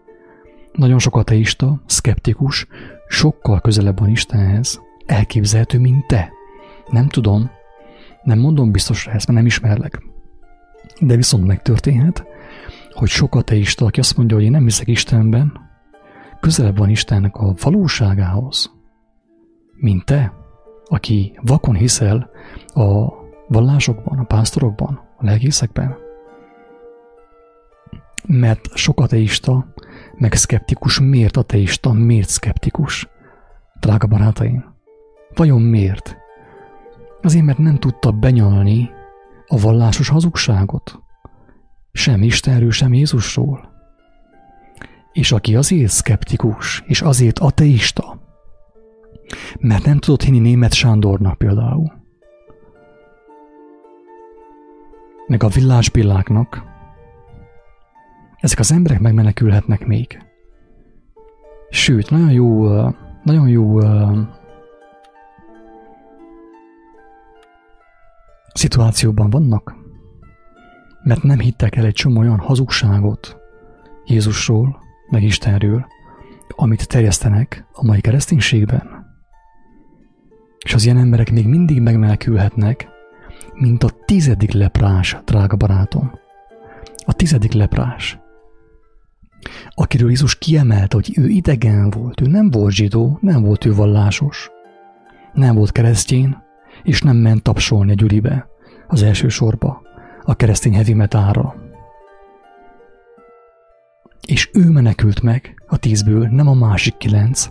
Nagyon 0.72 0.98
sok 0.98 1.16
ateista, 1.16 1.82
szkeptikus, 1.86 2.66
sokkal 3.08 3.60
közelebb 3.60 3.98
van 3.98 4.08
Istenhez, 4.08 4.80
elképzelhető, 5.06 5.78
mint 5.78 6.06
te. 6.06 6.30
Nem 6.90 7.08
tudom, 7.08 7.50
nem 8.22 8.38
mondom 8.38 8.70
biztosra 8.70 9.12
ezt, 9.12 9.26
mert 9.26 9.38
nem 9.38 9.46
ismerlek. 9.46 10.02
De 11.00 11.16
viszont 11.16 11.46
megtörténhet, 11.46 12.24
hogy 12.92 13.08
sok 13.08 13.34
ateista, 13.34 13.84
aki 13.84 14.00
azt 14.00 14.16
mondja, 14.16 14.36
hogy 14.36 14.44
én 14.44 14.50
nem 14.50 14.64
hiszek 14.64 14.88
Istenben, 14.88 15.52
közelebb 16.40 16.78
van 16.78 16.88
Istennek 16.88 17.36
a 17.36 17.54
valóságához, 17.62 18.79
mint 19.80 20.04
te, 20.04 20.32
aki 20.84 21.38
vakon 21.42 21.74
hiszel 21.74 22.30
a 22.66 23.08
vallásokban, 23.48 24.18
a 24.18 24.24
pásztorokban, 24.24 25.00
a 25.16 25.24
lelkészekben. 25.24 25.96
Mert 28.26 28.76
sok 28.76 29.00
ateista, 29.00 29.66
meg 30.14 30.34
szkeptikus, 30.34 31.00
miért 31.00 31.36
ateista, 31.36 31.92
miért 31.92 32.28
szkeptikus? 32.28 33.08
Drága 33.80 34.06
barátaim, 34.06 34.64
vajon 35.34 35.62
miért? 35.62 36.16
Azért, 37.22 37.44
mert 37.44 37.58
nem 37.58 37.76
tudta 37.76 38.10
benyalni 38.10 38.90
a 39.46 39.58
vallásos 39.58 40.08
hazugságot. 40.08 41.02
Sem 41.92 42.22
Istenről, 42.22 42.70
sem 42.70 42.92
Jézusról. 42.92 43.68
És 45.12 45.32
aki 45.32 45.56
azért 45.56 45.90
szkeptikus, 45.90 46.82
és 46.86 47.02
azért 47.02 47.38
ateista, 47.38 48.19
mert 49.58 49.84
nem 49.84 49.98
tudott 49.98 50.22
hinni 50.22 50.38
német 50.38 50.72
Sándornak 50.72 51.38
például, 51.38 51.92
meg 55.26 55.42
a 55.42 55.48
villáspilláknak, 55.48 56.62
ezek 58.40 58.58
az 58.58 58.72
emberek 58.72 59.00
megmenekülhetnek 59.00 59.86
még. 59.86 60.22
Sőt, 61.70 62.10
nagyon 62.10 62.32
jó, 62.32 62.68
nagyon 63.22 63.48
jó 63.48 63.78
szituációban 68.54 69.30
vannak, 69.30 69.74
mert 71.02 71.22
nem 71.22 71.38
hittek 71.38 71.76
el 71.76 71.84
egy 71.84 71.92
csomó 71.92 72.20
olyan 72.20 72.38
hazugságot 72.38 73.36
Jézusról, 74.04 74.78
meg 75.10 75.22
Istenről, 75.22 75.86
amit 76.48 76.88
terjesztenek 76.88 77.66
a 77.72 77.84
mai 77.84 78.00
kereszténységben. 78.00 78.99
És 80.64 80.74
az 80.74 80.84
ilyen 80.84 80.98
emberek 80.98 81.32
még 81.32 81.46
mindig 81.46 81.80
megmenekülhetnek, 81.80 82.88
mint 83.54 83.84
a 83.84 83.90
tizedik 84.04 84.52
leprás, 84.52 85.16
drága 85.24 85.56
barátom. 85.56 86.12
A 87.04 87.12
tizedik 87.12 87.52
leprás. 87.52 88.18
Akiről 89.74 90.08
Jézus 90.08 90.38
kiemelte, 90.38 90.96
hogy 90.96 91.12
ő 91.18 91.26
idegen 91.26 91.90
volt, 91.90 92.20
ő 92.20 92.26
nem 92.26 92.50
volt 92.50 92.72
zsidó, 92.72 93.18
nem 93.20 93.42
volt 93.42 93.64
ő 93.64 93.74
vallásos, 93.74 94.50
nem 95.32 95.54
volt 95.54 95.72
keresztjén, 95.72 96.42
és 96.82 97.02
nem 97.02 97.16
ment 97.16 97.42
tapsolni 97.42 97.90
a 97.90 97.94
gyülibe, 97.94 98.48
az 98.86 99.02
első 99.02 99.28
sorba, 99.28 99.82
a 100.22 100.34
keresztény 100.34 100.74
heavy 100.74 100.94
metalra. 100.94 101.54
És 104.26 104.50
ő 104.52 104.70
menekült 104.70 105.22
meg 105.22 105.62
a 105.66 105.76
tízből, 105.76 106.28
nem 106.28 106.48
a 106.48 106.54
másik 106.54 106.96
kilenc. 106.96 107.48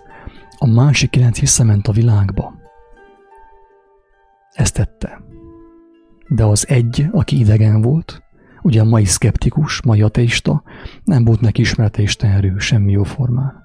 A 0.58 0.66
másik 0.66 1.10
kilenc 1.10 1.40
visszament 1.40 1.88
a 1.88 1.92
világba. 1.92 2.59
Ezt 4.60 4.74
tette. 4.74 5.22
De 6.28 6.44
az 6.44 6.68
egy, 6.68 7.06
aki 7.12 7.38
idegen 7.38 7.80
volt, 7.80 8.22
ugye 8.62 8.80
a 8.80 8.84
mai 8.84 9.04
szkeptikus, 9.04 9.82
mai 9.82 10.02
ateista, 10.02 10.62
nem 11.04 11.24
volt 11.24 11.40
neki 11.40 11.60
ismerete 11.60 12.02
Istenről 12.02 12.58
semmi 12.58 12.92
jó 12.92 13.02
formán. 13.02 13.62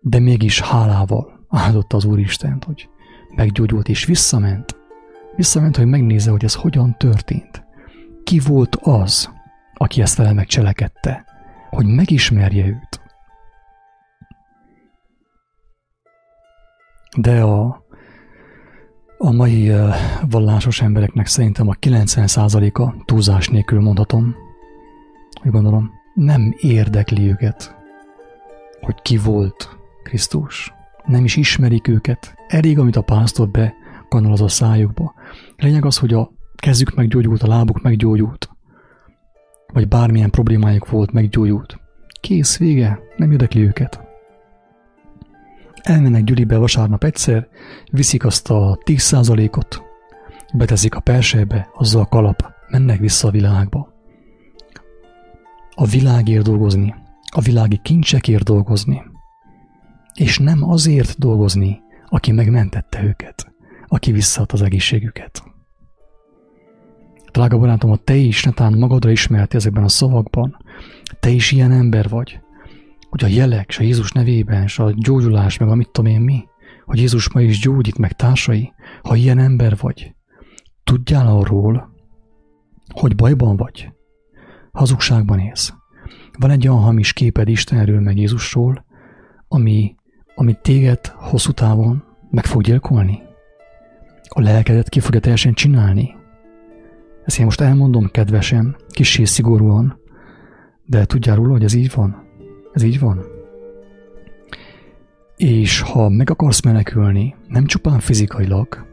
De 0.00 0.18
mégis 0.18 0.60
hálával 0.60 1.46
áldotta 1.48 1.96
az 1.96 2.04
Úristent, 2.04 2.64
hogy 2.64 2.88
meggyógyult 3.34 3.88
és 3.88 4.04
visszament. 4.04 4.76
Visszament, 5.36 5.76
hogy 5.76 5.86
megnézze, 5.86 6.30
hogy 6.30 6.44
ez 6.44 6.54
hogyan 6.54 6.96
történt. 6.98 7.64
Ki 8.24 8.38
volt 8.38 8.76
az, 8.76 9.30
aki 9.74 10.00
ezt 10.00 10.16
vele 10.16 10.32
megcselekedte, 10.32 11.24
hogy 11.70 11.86
megismerje 11.86 12.66
őt. 12.66 13.00
De 17.16 17.42
a 17.42 17.81
a 19.24 19.32
mai 19.32 19.72
vallásos 20.30 20.80
embereknek 20.80 21.26
szerintem 21.26 21.68
a 21.68 21.74
90%-a 21.74 23.04
túlzás 23.04 23.48
nélkül 23.48 23.80
mondhatom, 23.80 24.34
hogy 25.42 25.50
gondolom, 25.50 25.90
nem 26.14 26.54
érdekli 26.60 27.28
őket, 27.28 27.76
hogy 28.80 28.94
ki 29.02 29.16
volt 29.16 29.76
Krisztus. 30.02 30.72
Nem 31.04 31.24
is 31.24 31.36
ismerik 31.36 31.88
őket. 31.88 32.34
Elég, 32.48 32.78
amit 32.78 32.96
a 32.96 33.02
pásztor 33.02 33.48
be 33.48 33.74
kanal 34.08 34.32
az 34.32 34.40
a 34.40 34.48
szájukba. 34.48 35.14
Lényeg 35.56 35.84
az, 35.84 35.98
hogy 35.98 36.14
a 36.14 36.30
kezük 36.56 36.94
meggyógyult, 36.94 37.42
a 37.42 37.48
lábuk 37.48 37.82
meggyógyult, 37.82 38.50
vagy 39.72 39.88
bármilyen 39.88 40.30
problémájuk 40.30 40.90
volt, 40.90 41.12
meggyógyult. 41.12 41.80
Kész, 42.20 42.58
vége, 42.58 42.98
nem 43.16 43.30
érdekli 43.30 43.62
őket. 43.62 44.01
Elmennek 45.82 46.24
gyülibe 46.24 46.56
vasárnap 46.56 47.04
egyszer, 47.04 47.48
viszik 47.90 48.24
azt 48.24 48.50
a 48.50 48.78
10%-ot, 48.84 49.82
beteszik 50.54 50.94
a 50.94 51.00
persejbe, 51.00 51.68
azzal 51.74 52.00
a 52.00 52.06
kalap, 52.06 52.52
mennek 52.68 52.98
vissza 52.98 53.28
a 53.28 53.30
világba. 53.30 53.92
A 55.74 55.86
világért 55.86 56.44
dolgozni, 56.44 56.94
a 57.34 57.40
világi 57.40 57.80
kincsekért 57.82 58.44
dolgozni, 58.44 59.02
és 60.14 60.38
nem 60.38 60.70
azért 60.70 61.18
dolgozni, 61.18 61.80
aki 62.08 62.32
megmentette 62.32 63.02
őket, 63.02 63.52
aki 63.86 64.12
visszaadta 64.12 64.54
az 64.54 64.62
egészségüket. 64.62 65.42
Drága 67.32 67.58
barátom, 67.58 67.90
a 67.90 67.96
te 67.96 68.14
is 68.14 68.44
netán 68.44 68.72
magadra 68.78 69.10
ismerti 69.10 69.56
ezekben 69.56 69.84
a 69.84 69.88
szavakban, 69.88 70.56
te 71.20 71.28
is 71.30 71.52
ilyen 71.52 71.72
ember 71.72 72.08
vagy, 72.08 72.40
hogy 73.12 73.24
a 73.24 73.34
jelek, 73.34 73.74
a 73.78 73.82
Jézus 73.82 74.12
nevében, 74.12 74.62
és 74.62 74.78
a 74.78 74.92
gyógyulás, 74.96 75.58
meg 75.58 75.68
a 75.68 75.74
mit 75.74 75.90
tudom 75.90 76.10
én 76.10 76.20
mi, 76.20 76.44
hogy 76.84 76.98
Jézus 76.98 77.32
ma 77.32 77.40
is 77.40 77.60
gyógyít, 77.60 77.98
meg 77.98 78.12
társai, 78.12 78.72
ha 79.02 79.14
ilyen 79.14 79.38
ember 79.38 79.76
vagy, 79.80 80.14
tudjál 80.84 81.26
arról, 81.26 81.92
hogy 82.94 83.16
bajban 83.16 83.56
vagy, 83.56 83.92
hazugságban 84.72 85.38
élsz. 85.38 85.72
Van 86.38 86.50
egy 86.50 86.68
olyan 86.68 86.80
hamis 86.80 87.12
képed 87.12 87.48
Istenről, 87.48 88.00
meg 88.00 88.18
Jézusról, 88.18 88.84
ami, 89.48 89.94
ami 90.34 90.56
téged 90.62 91.06
hosszú 91.06 91.50
távon 91.50 92.04
meg 92.30 92.44
fog 92.44 92.62
gyilkolni. 92.62 93.22
A 94.28 94.40
lelkedet 94.40 94.88
ki 94.88 95.00
fogja 95.00 95.20
teljesen 95.20 95.52
csinálni. 95.52 96.14
Ezt 97.24 97.38
én 97.38 97.44
most 97.44 97.60
elmondom 97.60 98.10
kedvesen, 98.10 98.76
kissé 98.88 99.24
szigorúan, 99.24 100.00
de 100.84 101.04
tudjál 101.04 101.36
róla, 101.36 101.52
hogy 101.52 101.64
ez 101.64 101.74
így 101.74 101.92
van. 101.94 102.30
Ez 102.72 102.82
így 102.82 102.98
van. 102.98 103.24
És 105.36 105.80
ha 105.80 106.08
meg 106.08 106.30
akarsz 106.30 106.62
menekülni, 106.62 107.34
nem 107.48 107.66
csupán 107.66 107.98
fizikailag, 108.00 108.86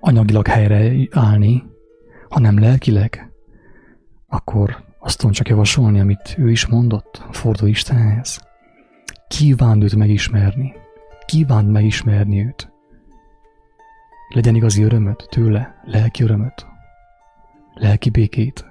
anyagilag 0.00 0.46
helyre 0.46 1.08
állni, 1.10 1.64
hanem 2.28 2.58
lelkileg, 2.58 3.30
akkor 4.28 4.84
azt 4.98 5.18
tudom 5.18 5.32
csak 5.32 5.48
javasolni, 5.48 6.00
amit 6.00 6.34
ő 6.38 6.50
is 6.50 6.66
mondott, 6.66 7.24
fordulj 7.30 7.70
Istenhez. 7.70 8.40
Kívánd 9.28 9.82
őt 9.82 9.96
megismerni. 9.96 10.74
Kívánd 11.26 11.70
megismerni 11.70 12.44
őt. 12.46 12.72
Legyen 14.34 14.54
igazi 14.54 14.82
örömöt 14.82 15.26
tőle, 15.30 15.74
lelki 15.84 16.22
örömöt, 16.22 16.66
lelki 17.74 18.10
békét. 18.10 18.64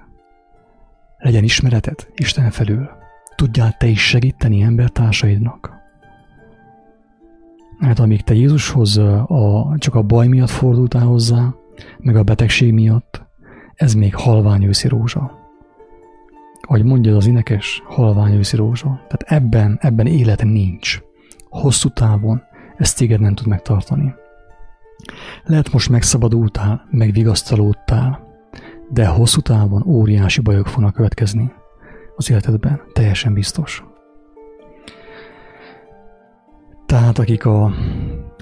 Legyen 1.18 1.44
ismeretet 1.44 2.10
Isten 2.14 2.50
felül 2.50 2.90
tudjál 3.36 3.76
te 3.76 3.86
is 3.86 4.08
segíteni 4.08 4.60
embertársaidnak. 4.60 5.74
Hát 7.78 7.98
amíg 7.98 8.22
te 8.22 8.34
Jézushoz 8.34 8.98
a, 8.98 9.74
csak 9.78 9.94
a 9.94 10.02
baj 10.02 10.26
miatt 10.26 10.50
fordultál 10.50 11.06
hozzá, 11.06 11.54
meg 11.98 12.16
a 12.16 12.22
betegség 12.22 12.72
miatt, 12.72 13.24
ez 13.74 13.94
még 13.94 14.14
halvány 14.14 14.64
őszi 14.64 14.88
rózsa. 14.88 15.44
Ahogy 16.60 16.84
mondja 16.84 17.16
az 17.16 17.26
inekes, 17.26 17.82
halvány 17.86 18.34
őszi 18.34 18.56
rózsa. 18.56 18.86
Tehát 18.86 19.42
ebben, 19.42 19.78
ebben 19.80 20.06
élet 20.06 20.44
nincs. 20.44 21.00
Hosszú 21.48 21.88
távon 21.88 22.42
ezt 22.76 22.96
téged 22.96 23.20
nem 23.20 23.34
tud 23.34 23.46
megtartani. 23.46 24.14
Lehet 25.44 25.72
most 25.72 25.90
megszabadultál, 25.90 26.86
megvigasztalódtál, 26.90 28.20
de 28.90 29.06
hosszú 29.06 29.40
távon 29.40 29.82
óriási 29.86 30.40
bajok 30.40 30.66
fognak 30.66 30.94
következni 30.94 31.52
az 32.16 32.30
életedben, 32.30 32.82
teljesen 32.92 33.34
biztos. 33.34 33.84
Tehát 36.86 37.18
akik 37.18 37.44
a 37.44 37.74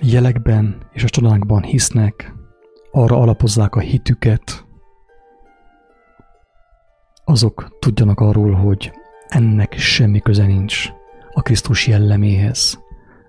jelekben 0.03 0.87
és 0.93 1.05
a 1.05 1.09
csodákban 1.09 1.63
hisznek, 1.63 2.35
arra 2.91 3.17
alapozzák 3.17 3.75
a 3.75 3.81
hitüket, 3.81 4.65
azok 7.25 7.77
tudjanak 7.79 8.21
arról, 8.21 8.53
hogy 8.53 8.93
ennek 9.29 9.73
semmi 9.73 10.21
köze 10.21 10.47
nincs 10.47 10.89
a 11.33 11.43
Krisztus 11.43 11.87
jelleméhez, 11.87 12.79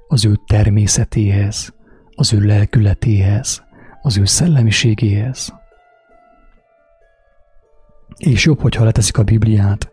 az 0.08 0.26
ő 0.26 0.36
természetéhez, 0.48 1.74
az 2.16 2.34
ő 2.34 2.40
lelkületéhez, 2.40 3.64
az 4.02 4.18
ő 4.18 4.26
szellemiségéhez. 4.26 5.54
És 8.18 8.46
jobb, 8.46 8.62
hogyha 8.62 8.84
leteszik 8.84 9.18
a 9.18 9.24
Bibliát, 9.24 9.92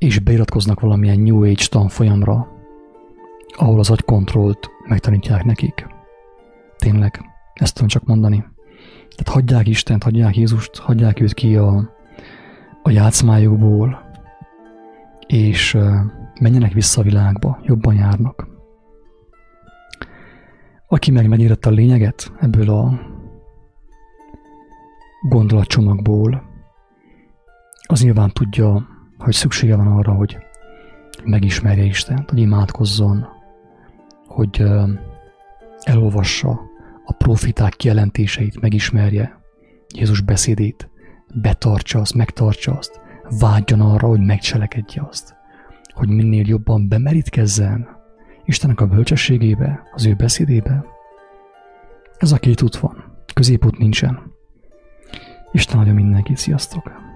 és 0.00 0.18
beiratkoznak 0.18 0.80
valamilyen 0.80 1.20
New 1.20 1.42
Age 1.42 1.66
tanfolyamra, 1.68 2.48
ahol 3.56 3.78
az 3.78 3.90
agykontrollt 3.90 4.70
megtanítják 4.88 5.44
nekik. 5.44 5.86
Tényleg, 6.76 7.20
ezt 7.54 7.74
tudom 7.74 7.88
csak 7.88 8.04
mondani. 8.04 8.44
Tehát 9.16 9.28
hagyják 9.32 9.68
Istent, 9.68 10.02
hagyják 10.02 10.36
Jézust, 10.36 10.78
hagyják 10.78 11.20
őt 11.20 11.34
ki 11.34 11.56
a, 11.56 11.90
a 12.82 12.90
játszmájukból, 12.90 14.10
és 15.26 15.78
menjenek 16.40 16.72
vissza 16.72 17.00
a 17.00 17.04
világba, 17.04 17.58
jobban 17.62 17.94
járnak. 17.94 18.48
Aki 20.88 21.10
meg 21.10 21.28
megérette 21.28 21.68
a 21.68 21.72
lényeget 21.72 22.32
ebből 22.38 22.70
a 22.70 23.00
gondolatcsomagból, 25.28 26.42
az 27.86 28.02
nyilván 28.02 28.30
tudja, 28.30 28.98
hogy 29.20 29.34
szüksége 29.34 29.76
van 29.76 29.86
arra, 29.86 30.12
hogy 30.12 30.38
megismerje 31.24 31.84
Istent, 31.84 32.30
hogy 32.30 32.38
imádkozzon, 32.38 33.26
hogy 34.26 34.64
elolvassa 35.80 36.60
a 37.04 37.12
profiták 37.12 37.76
kijelentéseit, 37.76 38.60
megismerje 38.60 39.40
Jézus 39.94 40.20
beszédét, 40.20 40.90
betartsa 41.34 42.00
azt, 42.00 42.14
megtartsa 42.14 42.76
azt, 42.76 43.00
vágyjon 43.38 43.80
arra, 43.80 44.08
hogy 44.08 44.20
megcselekedje 44.20 45.06
azt, 45.08 45.36
hogy 45.94 46.08
minél 46.08 46.46
jobban 46.46 46.88
bemerítkezzen 46.88 47.88
Istennek 48.44 48.80
a 48.80 48.86
bölcsességébe, 48.86 49.82
az 49.92 50.06
ő 50.06 50.14
beszédébe. 50.14 50.84
Ez 52.18 52.32
a 52.32 52.38
két 52.38 52.62
út 52.62 52.76
van, 52.76 53.24
középút 53.34 53.78
nincsen. 53.78 54.32
Isten 55.52 55.78
nagyon 55.78 55.94
mindenkit, 55.94 56.36
sziasztok! 56.36 57.09